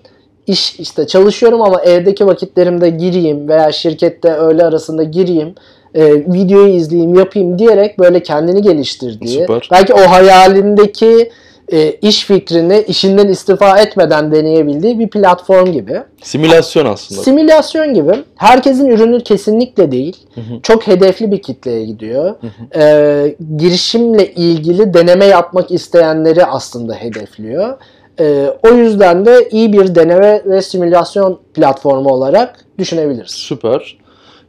iş 0.48 0.80
işte 0.80 1.08
çalışıyorum 1.08 1.62
ama 1.62 1.82
evdeki 1.82 2.28
vakitlerimde 2.28 2.90
gireyim 2.90 3.50
veya 3.50 3.72
şirkette 3.72 4.34
öğle 4.34 4.66
arasında 4.66 5.04
gireyim 5.04 5.56
e, 5.96 6.14
videoyu 6.14 6.74
izleyeyim 6.74 7.16
yapayım 7.16 7.60
diyerek 7.60 8.00
böyle 8.00 8.24
kendini 8.24 8.62
geliştirdiği 8.62 9.40
Süper. 9.40 9.70
belki 9.72 9.94
o 9.94 10.00
hayalindeki 10.00 11.32
e, 11.72 11.92
iş 11.92 12.26
fikrini 12.26 12.84
işinden 12.88 13.28
istifa 13.28 13.80
etmeden 13.80 14.32
deneyebildiği 14.32 15.00
bir 15.00 15.08
platform 15.08 15.72
gibi. 15.72 16.02
Simülasyon 16.22 16.86
aslında. 16.86 17.22
Simülasyon 17.22 17.94
gibi. 17.94 18.12
Herkesin 18.36 18.88
ürünü 18.88 19.24
kesinlikle 19.24 19.92
değil. 19.92 20.18
Çok 20.64 20.88
hedefli 20.88 21.32
bir 21.32 21.42
kitleye 21.42 21.86
gidiyor. 21.86 22.36
Ee, 22.76 23.36
girişimle 23.58 24.34
ilgili 24.34 24.94
deneme 24.94 25.26
yapmak 25.26 25.72
isteyenleri 25.72 26.46
aslında 26.46 26.94
hedefliyor. 26.94 27.78
Ee, 28.20 28.54
o 28.70 28.74
yüzden 28.74 29.26
de 29.26 29.50
iyi 29.52 29.74
bir 29.74 29.96
deneme 29.96 30.42
ve 30.46 30.62
simülasyon 30.62 31.40
platformu 31.54 32.10
olarak 32.10 32.66
düşünebiliriz. 32.78 33.32
Süper. 33.32 33.98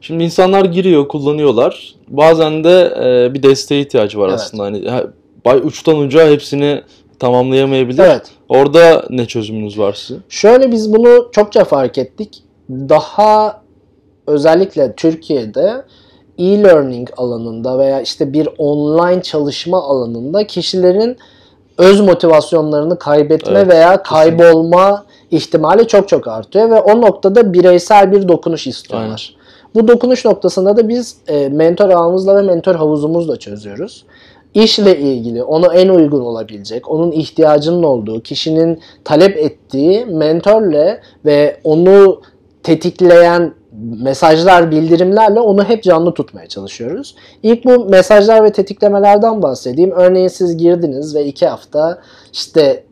Şimdi 0.01 0.25
insanlar 0.25 0.65
giriyor, 0.65 1.09
kullanıyorlar. 1.09 1.95
Bazen 2.09 2.65
de 2.65 2.95
e, 3.05 3.35
bir 3.35 3.43
desteğe 3.43 3.81
ihtiyacı 3.81 4.19
var 4.19 4.29
Evet. 4.29 4.41
aslında. 4.41 4.63
Hani 4.65 4.89
ha- 4.89 5.05
bay 5.45 5.59
uçtan 5.59 5.99
uca 5.99 6.29
hepsini 6.29 6.83
tamamlayamayabilir. 7.19 8.03
Evet. 8.03 8.23
Orada 8.49 9.05
ne 9.11 9.27
çözümünüz 9.27 9.79
var 9.79 9.93
sizin? 9.93 10.23
Şöyle 10.29 10.73
biz 10.73 10.93
bunu 10.93 11.29
çokça 11.33 11.65
fark 11.65 11.99
ettik. 11.99 12.43
Daha 12.71 13.63
özellikle 14.27 14.95
Türkiye'de 14.97 15.85
e-learning 16.39 17.09
alanında 17.17 17.79
veya 17.79 18.01
işte 18.01 18.33
bir 18.33 18.49
online 18.59 19.23
çalışma 19.23 19.83
alanında 19.83 20.47
kişilerin 20.47 21.17
öz 21.79 22.01
motivasyonlarını 22.01 22.99
kaybetme 22.99 23.59
Evet, 23.59 23.69
veya 23.73 24.03
kaybolma 24.03 25.05
ihtimali 25.31 25.87
çok 25.89 26.09
çok 26.09 26.29
artıyor 26.29 26.71
ve 26.71 26.81
o 26.81 27.01
noktada 27.01 27.53
bireysel 27.53 28.13
bir 28.13 28.29
dokunuş 28.29 28.67
istiyorlar. 28.67 29.35
Bu 29.75 29.89
dokunuş 29.89 30.25
noktasında 30.25 30.77
da 30.77 30.89
biz 30.89 31.17
e, 31.29 31.49
mentor 31.49 31.91
ağımızla 31.91 32.37
ve 32.37 32.43
mentor 32.43 32.75
havuzumuzla 32.75 33.37
çözüyoruz. 33.37 34.05
İşle 34.55 34.99
ilgili 34.99 35.43
ona 35.43 35.75
en 35.75 35.89
uygun 35.89 36.21
olabilecek, 36.21 36.91
onun 36.91 37.13
ihtiyacının 37.13 37.83
olduğu, 37.83 38.21
kişinin 38.21 38.81
talep 39.05 39.37
ettiği 39.37 40.07
mentorle 40.07 41.01
ve 41.25 41.61
onu 41.65 42.21
tetikleyen 42.63 43.55
mesajlar, 44.03 44.71
bildirimlerle 44.71 45.41
onu 45.41 45.65
hep 45.65 45.83
canlı 45.83 46.15
tutmaya 46.15 46.47
çalışıyoruz. 46.47 47.15
İlk 47.43 47.65
bu 47.65 47.85
mesajlar 47.85 48.45
ve 48.45 48.53
tetiklemelerden 48.53 49.43
bahsedeyim. 49.43 49.91
Örneğin 49.91 50.29
siz 50.29 50.57
girdiniz 50.57 51.15
ve 51.15 51.25
iki 51.25 51.47
hafta 51.47 51.99
işte 52.33 52.85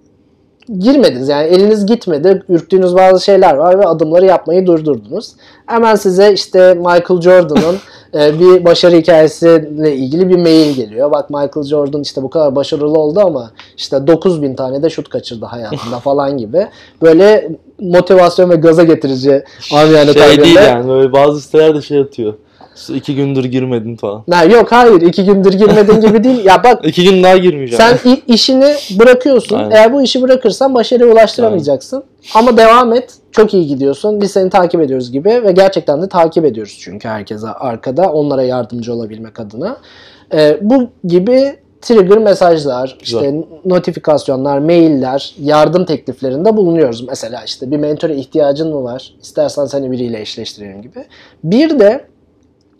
girmediniz 0.78 1.28
yani 1.28 1.46
eliniz 1.46 1.86
gitmedi, 1.86 2.42
ürktüğünüz 2.48 2.94
bazı 2.94 3.24
şeyler 3.24 3.54
var 3.54 3.78
ve 3.78 3.86
adımları 3.86 4.26
yapmayı 4.26 4.66
durdurdunuz. 4.66 5.32
Hemen 5.66 5.94
size 5.94 6.32
işte 6.32 6.74
Michael 6.74 7.20
Jordan'ın 7.20 7.76
e, 8.14 8.40
bir 8.40 8.64
başarı 8.64 8.96
hikayesiyle 8.96 9.96
ilgili 9.96 10.28
bir 10.28 10.36
mail 10.36 10.74
geliyor. 10.74 11.10
Bak 11.10 11.30
Michael 11.30 11.66
Jordan 11.66 12.02
işte 12.02 12.22
bu 12.22 12.30
kadar 12.30 12.56
başarılı 12.56 12.98
oldu 12.98 13.20
ama 13.20 13.50
işte 13.76 14.06
9000 14.06 14.54
tane 14.54 14.82
de 14.82 14.90
şut 14.90 15.08
kaçırdı 15.08 15.44
hayatında 15.46 15.98
falan 16.04 16.38
gibi. 16.38 16.66
Böyle 17.02 17.50
motivasyon 17.80 18.50
ve 18.50 18.56
gaza 18.56 18.84
getirici 18.84 19.42
Şey 20.12 20.22
tabirle. 20.22 20.44
değil 20.44 20.56
yani 20.56 20.88
böyle 20.88 21.12
bazı 21.12 21.40
sitelerde 21.40 21.82
şey 21.82 21.98
atıyor. 21.98 22.34
İki 22.94 23.14
gündür 23.14 23.44
girmedin 23.44 23.96
falan. 23.96 24.24
Ha, 24.30 24.44
yok 24.44 24.72
hayır 24.72 25.00
iki 25.00 25.24
gündür 25.24 25.52
girmedin 25.52 26.00
gibi 26.00 26.24
değil. 26.24 26.44
Ya 26.44 26.64
bak 26.64 26.84
İki 26.86 27.04
gün 27.04 27.22
daha 27.22 27.36
girmeyeceğim. 27.36 27.84
Sen 28.02 28.16
işini 28.26 28.74
bırakıyorsun. 28.98 29.56
Aynen. 29.56 29.70
Eğer 29.70 29.92
bu 29.92 30.02
işi 30.02 30.22
bırakırsan 30.22 30.74
başarıya 30.74 31.12
ulaştıramayacaksın. 31.12 32.04
Ama 32.34 32.56
devam 32.56 32.92
et. 32.92 33.14
Çok 33.32 33.54
iyi 33.54 33.66
gidiyorsun. 33.66 34.20
Biz 34.20 34.30
seni 34.30 34.50
takip 34.50 34.80
ediyoruz 34.80 35.12
gibi 35.12 35.42
ve 35.44 35.52
gerçekten 35.52 36.02
de 36.02 36.08
takip 36.08 36.44
ediyoruz 36.44 36.78
çünkü 36.80 37.08
herkese 37.08 37.48
arkada 37.48 38.12
onlara 38.12 38.42
yardımcı 38.42 38.94
olabilmek 38.94 39.40
adına. 39.40 39.76
Ee, 40.34 40.58
bu 40.60 40.88
gibi 41.04 41.56
trigger 41.80 42.18
mesajlar, 42.18 42.96
Güzel. 43.00 43.18
işte 43.18 43.34
notifikasyonlar, 43.64 44.58
mailler, 44.58 45.34
yardım 45.42 45.84
tekliflerinde 45.84 46.56
bulunuyoruz. 46.56 47.08
Mesela 47.08 47.42
işte 47.46 47.70
bir 47.70 47.76
mentora 47.76 48.12
ihtiyacın 48.12 48.74
mı 48.74 48.84
var? 48.84 49.14
İstersen 49.22 49.66
seni 49.66 49.90
biriyle 49.90 50.20
eşleştirelim 50.20 50.82
gibi. 50.82 51.04
Bir 51.44 51.78
de 51.78 52.04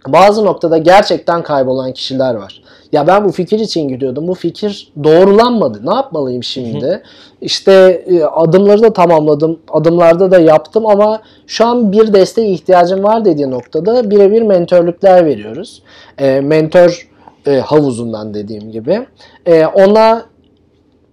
bazı 0.07 0.45
noktada 0.45 0.79
gerçekten 0.79 1.43
kaybolan 1.43 1.93
kişiler 1.93 2.35
var. 2.35 2.63
Ya 2.93 3.07
ben 3.07 3.25
bu 3.25 3.33
fikir 3.33 3.59
için 3.59 3.89
gidiyordum. 3.89 4.29
Bu 4.29 4.35
fikir 4.35 4.93
doğrulanmadı. 5.05 5.87
Ne 5.87 5.95
yapmalıyım 5.95 6.43
şimdi? 6.43 7.03
işte 7.41 7.73
e, 8.07 8.25
adımları 8.25 8.83
da 8.83 8.93
tamamladım. 8.93 9.59
Adımlarda 9.69 10.31
da 10.31 10.39
yaptım 10.39 10.87
ama 10.87 11.21
şu 11.47 11.67
an 11.67 11.93
bir 11.93 12.13
desteğe 12.13 12.51
ihtiyacım 12.51 13.03
var 13.05 13.25
dediği 13.25 13.51
noktada 13.51 14.11
birebir 14.11 14.43
mentörlükler 14.43 15.27
veriyoruz. 15.27 15.83
E, 16.19 16.41
mentor 16.41 17.09
e, 17.47 17.59
havuzundan 17.59 18.35
dediğim 18.35 18.73
gibi. 18.73 19.07
E, 19.47 19.67
ona 19.67 20.25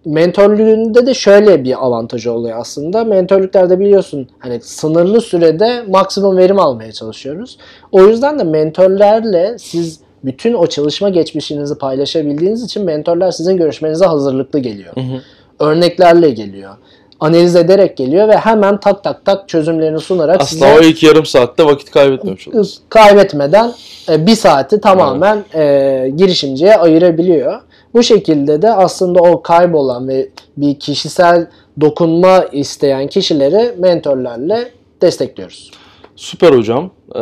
mentorluğunda 0.05 1.07
de 1.07 1.13
şöyle 1.13 1.63
bir 1.63 1.85
avantajı 1.85 2.31
oluyor 2.31 2.59
aslında. 2.59 3.03
Mentorluklarda 3.03 3.79
biliyorsun 3.79 4.27
hani 4.39 4.61
sınırlı 4.61 5.21
sürede 5.21 5.83
maksimum 5.89 6.37
verim 6.37 6.59
almaya 6.59 6.91
çalışıyoruz. 6.91 7.57
O 7.91 8.03
yüzden 8.03 8.39
de 8.39 8.43
mentorlarla 8.43 9.59
siz 9.59 9.99
bütün 10.23 10.53
o 10.53 10.67
çalışma 10.67 11.09
geçmişinizi 11.09 11.77
paylaşabildiğiniz 11.77 12.63
için 12.63 12.83
mentorlar 12.83 13.31
sizin 13.31 13.57
görüşmenize 13.57 14.05
hazırlıklı 14.05 14.59
geliyor. 14.59 14.95
Hı 14.95 15.01
hı. 15.01 15.21
Örneklerle 15.59 16.29
geliyor. 16.29 16.71
Analiz 17.19 17.55
ederek 17.55 17.97
geliyor 17.97 18.27
ve 18.27 18.37
hemen 18.37 18.79
tak 18.79 19.03
tak 19.03 19.25
tak 19.25 19.49
çözümlerini 19.49 19.99
sunarak 19.99 20.41
Aslında 20.41 20.65
size 20.65 20.79
o 20.79 20.89
ilk 20.89 21.03
yarım 21.03 21.25
saatte 21.25 21.65
vakit 21.65 21.91
kaybetmemiş 21.91 22.47
oluyorsun. 22.47 22.83
kaybetmeden 22.89 23.71
e, 24.09 24.25
bir 24.25 24.35
saati 24.35 24.81
tamamen 24.81 25.43
e, 25.55 26.11
girişimciye 26.15 26.75
ayırabiliyor. 26.75 27.61
Bu 27.95 28.03
şekilde 28.03 28.61
de 28.61 28.73
aslında 28.73 29.19
o 29.19 29.41
kaybolan 29.41 30.07
ve 30.07 30.29
bir 30.57 30.79
kişisel 30.79 31.47
dokunma 31.81 32.45
isteyen 32.51 33.07
kişileri 33.07 33.71
mentorlarla 33.77 34.59
destekliyoruz. 35.01 35.71
Süper 36.15 36.51
hocam. 36.51 36.91
Ee, 37.15 37.19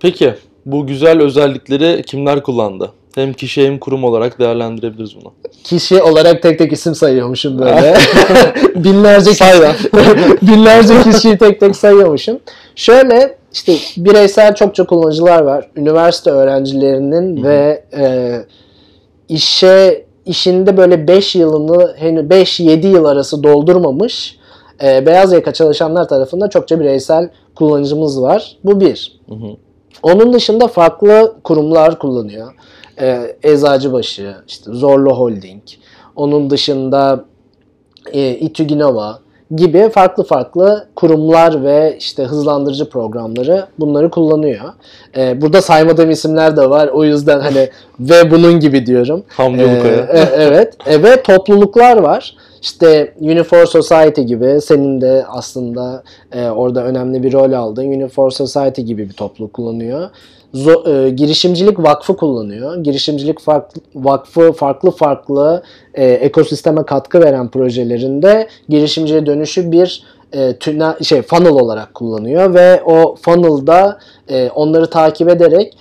peki 0.00 0.34
bu 0.66 0.86
güzel 0.86 1.22
özellikleri 1.22 2.02
kimler 2.02 2.42
kullandı? 2.42 2.92
Hem 3.14 3.32
kişi 3.32 3.66
hem 3.66 3.78
kurum 3.78 4.04
olarak 4.04 4.38
değerlendirebiliriz 4.38 5.16
bunu. 5.16 5.32
Kişi 5.64 6.02
olarak 6.02 6.42
tek 6.42 6.58
tek 6.58 6.72
isim 6.72 6.94
sayıyormuşum 6.94 7.58
böyle. 7.58 7.96
binlerce 8.74 9.30
kişi, 9.30 9.44
binlerce 10.42 11.02
kişiyi 11.02 11.38
tek 11.38 11.60
tek 11.60 11.76
sayıyormuşum. 11.76 12.38
Şöyle 12.76 13.36
işte 13.52 13.72
bireysel 13.96 14.54
çokça 14.54 14.86
kullanıcılar 14.86 15.42
var. 15.42 15.68
Üniversite 15.76 16.30
öğrencilerinin 16.30 17.44
ve 17.44 17.84
e, 17.96 18.34
işe 19.28 20.06
işinde 20.26 20.76
böyle 20.76 21.08
5 21.08 21.34
yılını 21.34 21.94
henüz 21.96 22.24
5-7 22.24 22.86
yıl 22.86 23.04
arası 23.04 23.42
doldurmamış 23.42 24.38
e, 24.82 25.06
beyaz 25.06 25.32
yaka 25.32 25.52
çalışanlar 25.52 26.08
tarafından 26.08 26.48
çokça 26.48 26.80
bireysel 26.80 27.30
kullanıcımız 27.54 28.22
var. 28.22 28.56
Bu 28.64 28.80
bir. 28.80 29.20
Hı 29.28 29.34
hı. 29.34 29.56
Onun 30.02 30.32
dışında 30.32 30.68
farklı 30.68 31.34
kurumlar 31.44 31.98
kullanıyor. 31.98 32.54
Ee, 33.00 33.36
Eczacıbaşı, 33.42 34.34
işte 34.48 34.70
Zorlu 34.72 35.12
Holding, 35.12 35.62
onun 36.16 36.50
dışında 36.50 37.24
e, 38.12 38.30
İTÜGİNOVA 38.30 39.18
gibi 39.56 39.88
farklı 39.88 40.24
farklı 40.24 40.86
kurumlar 40.96 41.64
ve 41.64 41.96
işte 41.98 42.24
hızlandırıcı 42.24 42.88
programları 42.88 43.66
bunları 43.78 44.10
kullanıyor. 44.10 44.64
Ee, 45.16 45.40
burada 45.40 45.62
saymadığım 45.62 46.10
isimler 46.10 46.56
de 46.56 46.70
var. 46.70 46.88
O 46.88 47.04
yüzden 47.04 47.40
hani 47.40 47.68
ve 48.00 48.30
bunun 48.30 48.60
gibi 48.60 48.86
diyorum. 48.86 49.22
Hamdi 49.28 49.62
Ee, 49.62 50.18
e- 50.18 50.28
evet. 50.34 50.74
E, 50.86 51.02
ve 51.02 51.22
topluluklar 51.22 51.96
var. 51.96 52.36
İşte 52.62 53.14
Unifor 53.20 53.66
Society 53.66 54.20
gibi 54.20 54.60
senin 54.60 55.00
de 55.00 55.24
aslında 55.28 56.02
e, 56.32 56.48
orada 56.48 56.84
önemli 56.84 57.22
bir 57.22 57.32
rol 57.32 57.52
aldığın 57.52 57.84
Unifor 57.84 58.30
Society 58.30 58.82
gibi 58.82 59.08
bir 59.08 59.14
topluluk 59.14 59.52
kullanıyor. 59.52 60.10
Zo- 60.54 61.06
e, 61.06 61.10
girişimcilik 61.10 61.78
vakfı 61.78 62.16
kullanıyor. 62.16 62.76
Girişimcilik 62.76 63.40
farklı, 63.40 63.80
vakfı 63.94 64.52
farklı 64.52 64.90
farklı 64.90 65.62
e, 65.94 66.06
ekosisteme 66.06 66.82
katkı 66.82 67.20
veren 67.20 67.48
projelerinde 67.50 68.48
girişimciye 68.68 69.26
dönüşü 69.26 69.72
bir 69.72 70.02
e, 70.32 70.56
tünel 70.56 71.02
şey 71.02 71.22
funnel 71.22 71.52
olarak 71.52 71.94
kullanıyor 71.94 72.54
ve 72.54 72.82
o 72.86 73.14
funnel'da 73.22 73.98
e, 74.28 74.50
onları 74.50 74.90
takip 74.90 75.28
ederek 75.28 75.76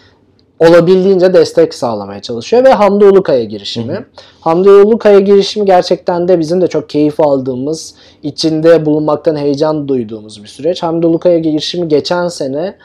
olabildiğince 0.59 1.33
destek 1.33 1.73
sağlamaya 1.73 2.21
çalışıyor 2.21 2.63
ve 2.63 2.73
Hamdi 2.73 3.05
Ulukaya 3.05 3.43
girişimi. 3.43 4.05
Hamdi 4.41 4.69
Ulukaya 4.69 5.19
girişimi 5.19 5.65
gerçekten 5.65 6.27
de 6.27 6.39
bizim 6.39 6.61
de 6.61 6.67
çok 6.67 6.89
keyif 6.89 7.19
aldığımız, 7.19 7.95
içinde 8.23 8.85
bulunmaktan 8.85 9.35
heyecan 9.35 9.87
duyduğumuz 9.87 10.43
bir 10.43 10.47
süreç. 10.47 10.83
Hamdi 10.83 11.07
Ulukaya 11.07 11.39
girişimi 11.39 11.87
geçen 11.87 12.27
sene 12.27 12.75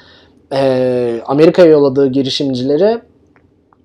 e, 0.52 1.20
Amerika'ya 1.26 1.70
yolladığı 1.70 2.06
girişimcileri 2.06 2.98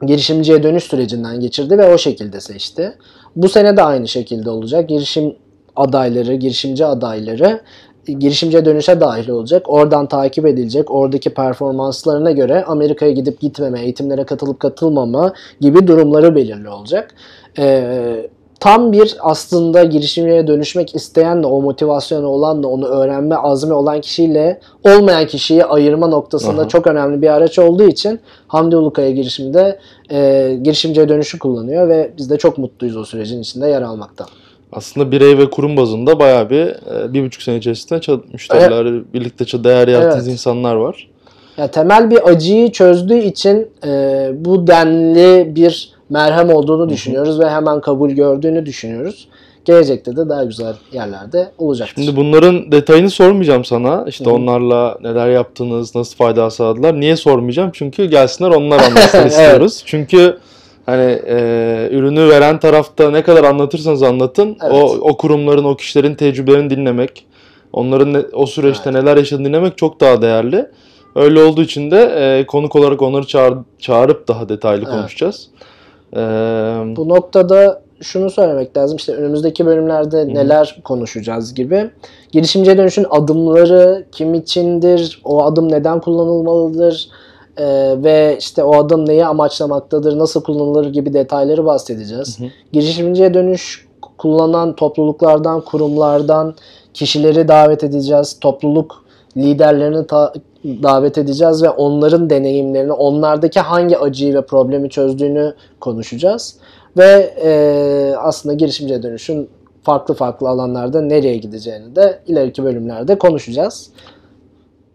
girişimciye 0.05 0.63
dönüş 0.63 0.83
sürecinden 0.83 1.39
geçirdi 1.39 1.77
ve 1.77 1.93
o 1.93 1.97
şekilde 1.97 2.41
seçti. 2.41 2.93
Bu 3.35 3.49
sene 3.49 3.77
de 3.77 3.83
aynı 3.83 4.07
şekilde 4.07 4.49
olacak. 4.49 4.89
Girişim 4.89 5.35
adayları, 5.75 6.35
girişimci 6.35 6.85
adayları 6.85 7.61
girişimciye 8.05 8.65
dönüşe 8.65 8.99
dahil 8.99 9.29
olacak. 9.29 9.69
Oradan 9.69 10.07
takip 10.07 10.45
edilecek. 10.45 10.91
Oradaki 10.91 11.33
performanslarına 11.33 12.31
göre 12.31 12.63
Amerika'ya 12.63 13.11
gidip 13.11 13.39
gitmeme, 13.39 13.81
eğitimlere 13.81 14.23
katılıp 14.23 14.59
katılmama 14.59 15.33
gibi 15.61 15.87
durumları 15.87 16.35
belirli 16.35 16.69
olacak. 16.69 17.15
Ee, 17.57 18.29
tam 18.63 18.91
bir 18.91 19.15
aslında 19.19 19.83
girişimciye 19.83 20.47
dönüşmek 20.47 20.95
isteyenle, 20.95 21.47
o 21.47 21.61
motivasyonu 21.61 22.27
olanla, 22.27 22.67
onu 22.67 22.85
öğrenme 22.87 23.35
azmi 23.35 23.73
olan 23.73 24.01
kişiyle 24.01 24.59
olmayan 24.83 25.27
kişiyi 25.27 25.65
ayırma 25.65 26.07
noktasında 26.07 26.61
Aha. 26.61 26.67
çok 26.67 26.87
önemli 26.87 27.21
bir 27.21 27.27
araç 27.27 27.59
olduğu 27.59 27.87
için 27.87 28.19
Hamdi 28.47 28.75
Ulukaya 28.75 29.11
girişimde 29.11 29.79
e, 30.11 30.57
girişimciye 30.63 31.09
dönüşü 31.09 31.39
kullanıyor 31.39 31.89
ve 31.89 32.11
biz 32.17 32.29
de 32.29 32.37
çok 32.37 32.57
mutluyuz 32.57 32.97
o 32.97 33.05
sürecin 33.05 33.41
içinde 33.41 33.67
yer 33.67 33.81
almaktan. 33.81 34.27
Aslında 34.71 35.11
birey 35.11 35.37
ve 35.37 35.49
kurum 35.49 35.77
bazında 35.77 36.19
bayağı 36.19 36.49
bir 36.49 36.65
e, 36.65 37.13
bir 37.13 37.25
buçuk 37.25 37.43
sene 37.43 37.57
içerisinde 37.57 38.21
müşteriler 38.33 39.13
birlikte 39.13 39.43
ça- 39.43 39.63
değer 39.63 39.87
yarattığınız 39.87 40.27
Evet. 40.27 40.33
insanlar 40.33 40.75
var. 40.75 41.09
Ya 41.57 41.67
temel 41.67 42.11
bir 42.11 42.29
acıyı 42.29 42.71
çözdüğü 42.71 43.19
için 43.19 43.67
e, 43.85 44.29
bu 44.35 44.67
denli 44.67 45.55
bir 45.55 45.92
merhem 46.09 46.49
olduğunu 46.49 46.89
düşünüyoruz 46.89 47.39
ve 47.39 47.49
hemen 47.49 47.81
kabul 47.81 48.09
gördüğünü 48.09 48.65
düşünüyoruz. 48.65 49.27
Gelecekte 49.65 50.15
de 50.15 50.29
daha 50.29 50.43
güzel 50.43 50.73
yerlerde 50.91 51.51
olacaktır. 51.57 52.03
Şimdi 52.03 52.15
bunların 52.17 52.71
detayını 52.71 53.09
sormayacağım 53.09 53.65
sana. 53.65 54.05
İşte 54.07 54.29
onlarla 54.29 54.97
neler 55.01 55.29
yaptınız, 55.29 55.95
nasıl 55.95 56.15
fayda 56.15 56.49
sağladılar. 56.49 56.99
Niye 56.99 57.15
sormayacağım? 57.15 57.69
Çünkü 57.73 58.05
gelsinler 58.05 58.49
onlar 58.49 58.79
anlatsın 58.83 59.17
Evet. 59.17 59.31
istiyoruz. 59.31 59.83
Çünkü 59.85 60.37
hani 60.85 61.19
e, 61.27 61.35
ürünü 61.91 62.29
veren 62.29 62.59
tarafta 62.59 63.11
ne 63.11 63.23
kadar 63.23 63.43
anlatırsanız 63.43 64.03
anlatın 64.03 64.57
Evet. 64.63 64.73
o, 64.73 64.85
o 65.01 65.17
kurumların, 65.17 65.63
o 65.63 65.75
kişilerin 65.75 66.15
tecrübelerini 66.15 66.69
dinlemek, 66.69 67.25
onların 67.73 68.13
ne- 68.13 68.25
o 68.33 68.45
süreçte 68.45 68.89
Evet. 68.89 69.03
neler 69.03 69.17
yaşadığını 69.17 69.45
dinlemek 69.45 69.77
çok 69.77 69.99
daha 69.99 70.21
değerli. 70.21 70.65
Öyle 71.15 71.43
olduğu 71.43 71.61
için 71.61 71.91
de 71.91 72.01
e, 72.17 72.45
konuk 72.45 72.75
olarak 72.75 73.01
onları 73.01 73.27
çağır, 73.27 73.57
çağırıp 73.79 74.27
daha 74.27 74.49
detaylı 74.49 74.83
Evet. 74.87 74.93
konuşacağız. 74.95 75.47
E, 76.15 76.19
Bu 76.95 77.09
noktada 77.09 77.81
şunu 78.01 78.29
söylemek 78.29 78.77
lazım. 78.77 78.97
İşte 78.97 79.13
önümüzdeki 79.15 79.65
bölümlerde 79.65 80.27
neler 80.27 80.81
konuşacağız 80.83 81.53
gibi. 81.53 81.89
Girişimciye 82.31 82.77
dönüşün 82.77 83.05
adımları 83.09 84.05
kim 84.11 84.33
içindir, 84.33 85.21
o 85.25 85.43
adım 85.43 85.71
neden 85.71 85.99
kullanılmalıdır 86.01 87.09
e, 87.57 87.65
ve 88.03 88.37
işte 88.39 88.63
o 88.63 88.75
adım 88.75 89.05
neyi 89.07 89.25
amaçlamaktadır, 89.25 90.19
nasıl 90.19 90.43
kullanılır 90.43 90.85
gibi 90.93 91.13
detayları 91.13 91.65
bahsedeceğiz. 91.65 92.39
Hı 92.39 92.43
hı. 92.43 92.47
Girişimciye 92.73 93.33
dönüş 93.33 93.87
kullanan 94.17 94.75
topluluklardan, 94.75 95.61
kurumlardan 95.61 96.55
kişileri 96.93 97.47
davet 97.47 97.83
edeceğiz. 97.83 98.37
Topluluk 98.41 99.03
liderlerini 99.37 100.07
ta- 100.07 100.33
davet 100.63 101.17
edeceğiz 101.17 101.63
ve 101.63 101.69
onların 101.69 102.29
deneyimlerini, 102.29 102.91
onlardaki 102.91 103.59
hangi 103.59 103.97
acıyı 103.97 104.33
ve 104.33 104.45
problemi 104.45 104.89
çözdüğünü 104.89 105.53
konuşacağız. 105.79 106.55
Ve 106.97 107.33
e, 107.43 108.15
aslında 108.17 108.55
girişimciye 108.55 109.03
dönüşün 109.03 109.49
farklı 109.83 110.13
farklı 110.13 110.49
alanlarda 110.49 111.01
nereye 111.01 111.37
gideceğini 111.37 111.95
de 111.95 112.19
ileriki 112.27 112.63
bölümlerde 112.63 113.17
konuşacağız. 113.17 113.89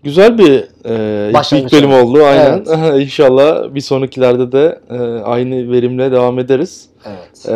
Güzel 0.03 0.39
bir 0.39 0.53
e, 0.85 1.27
ilk- 1.29 1.35
Başlangıç 1.35 1.73
ilk 1.73 1.79
bölüm 1.79 1.93
oldu. 1.93 2.11
oldu 2.19 2.25
aynen. 2.25 2.65
İnşallah 3.01 3.75
bir 3.75 3.81
sonrakilerde 3.81 4.53
de 4.53 4.79
e, 4.91 4.95
aynı 5.23 5.73
verimle 5.73 6.13
devam 6.13 6.39
ederiz. 6.39 6.87
Evet. 7.07 7.49
E, 7.49 7.55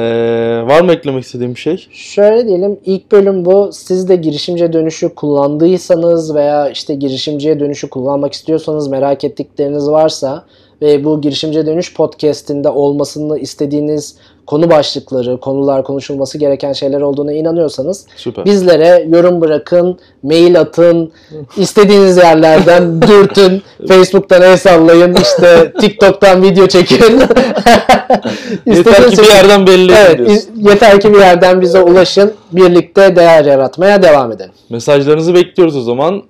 var 0.67 0.81
mı 0.81 0.93
eklemek 0.93 1.25
istediğim 1.25 1.55
bir 1.55 1.61
şey? 1.61 1.87
Şöyle 1.91 2.47
diyelim 2.47 2.79
ilk 2.85 3.13
bölüm 3.13 3.45
bu. 3.45 3.71
Siz 3.73 4.09
de 4.09 4.17
girişimciye 4.17 4.73
dönüşü 4.73 5.09
kullandıysanız 5.15 6.35
veya 6.35 6.71
işte 6.71 6.95
girişimciye 6.95 7.61
dönüşü 7.61 7.91
kullanmak 7.91 8.33
istiyorsanız 8.33 8.89
merak 8.89 9.25
ettikleriniz 9.25 9.89
varsa 9.89 10.45
ve 10.83 11.05
bu 11.05 11.21
girişimciye 11.21 11.67
dönüş 11.67 11.95
podcast'inde 11.95 12.69
olmasını 12.69 13.39
istediğiniz 13.39 14.17
konu 14.47 14.71
başlıkları, 14.71 15.41
konular 15.41 15.85
konuşulması 15.85 16.39
gereken 16.39 16.73
şeyler 16.73 17.01
olduğuna 17.01 17.33
inanıyorsanız 17.33 18.07
Süper. 18.17 18.45
bizlere 18.45 19.07
yorum 19.09 19.41
bırakın, 19.41 19.99
mail 20.23 20.61
atın, 20.61 21.13
istediğiniz 21.57 22.17
yerlerden 22.17 23.03
dürtün, 23.09 23.63
Facebook'tan 23.89 24.43
el 24.43 24.57
sallayın, 24.57 25.15
işte 25.15 25.73
TikTok'tan 25.81 26.43
video 26.43 26.67
çekin. 26.67 27.23
Yeter 28.67 28.67
ki 28.67 28.67
bir 28.67 28.73
İstediğiniz- 28.73 29.29
yerden 29.35 29.67
belli 29.67 29.93
Evet, 29.93 30.15
ediyorsun. 30.15 30.51
yeter 30.57 31.01
ki 31.01 31.13
bir 31.15 31.19
yerden 31.19 31.61
bize 31.61 31.83
ulaşın. 31.83 32.33
Birlikte 32.53 33.17
değer 33.17 33.45
yaratmaya 33.45 34.03
devam 34.03 34.33
edelim. 34.33 34.51
Mesajlarınızı 34.71 35.35
bekliyoruz 35.35 35.77
o 35.77 35.83
zaman. 35.83 36.23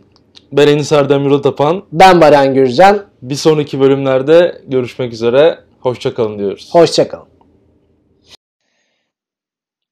Ben 0.53 0.68
Enis 0.68 0.92
Erdem 0.92 1.25
Yuratapan. 1.25 1.83
Ben 1.92 2.20
Baran 2.20 2.55
Gürcan. 2.55 2.98
Bir 3.22 3.35
sonraki 3.35 3.81
bölümlerde 3.81 4.59
görüşmek 4.68 5.12
üzere. 5.12 5.59
Hoşçakalın 5.81 6.38
diyoruz. 6.38 6.68
Hoşçakalın. 6.72 7.25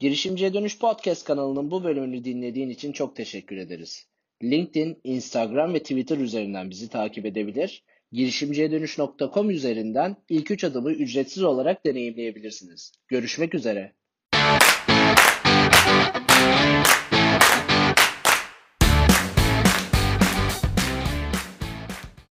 Girişimciye 0.00 0.54
Dönüş 0.54 0.78
Podcast 0.78 1.24
kanalının 1.24 1.70
bu 1.70 1.84
bölümünü 1.84 2.24
dinlediğin 2.24 2.70
için 2.70 2.92
çok 2.92 3.16
teşekkür 3.16 3.56
ederiz. 3.56 4.06
LinkedIn, 4.42 5.00
Instagram 5.04 5.74
ve 5.74 5.78
Twitter 5.78 6.18
üzerinden 6.18 6.70
bizi 6.70 6.88
takip 6.88 7.26
edebilir. 7.26 7.84
Girişimciyedönüş.com 8.12 9.50
üzerinden 9.50 10.16
ilk 10.28 10.50
3 10.50 10.64
adımı 10.64 10.92
ücretsiz 10.92 11.42
olarak 11.42 11.86
deneyimleyebilirsiniz. 11.86 12.92
Görüşmek 13.08 13.54
üzere. 13.54 13.92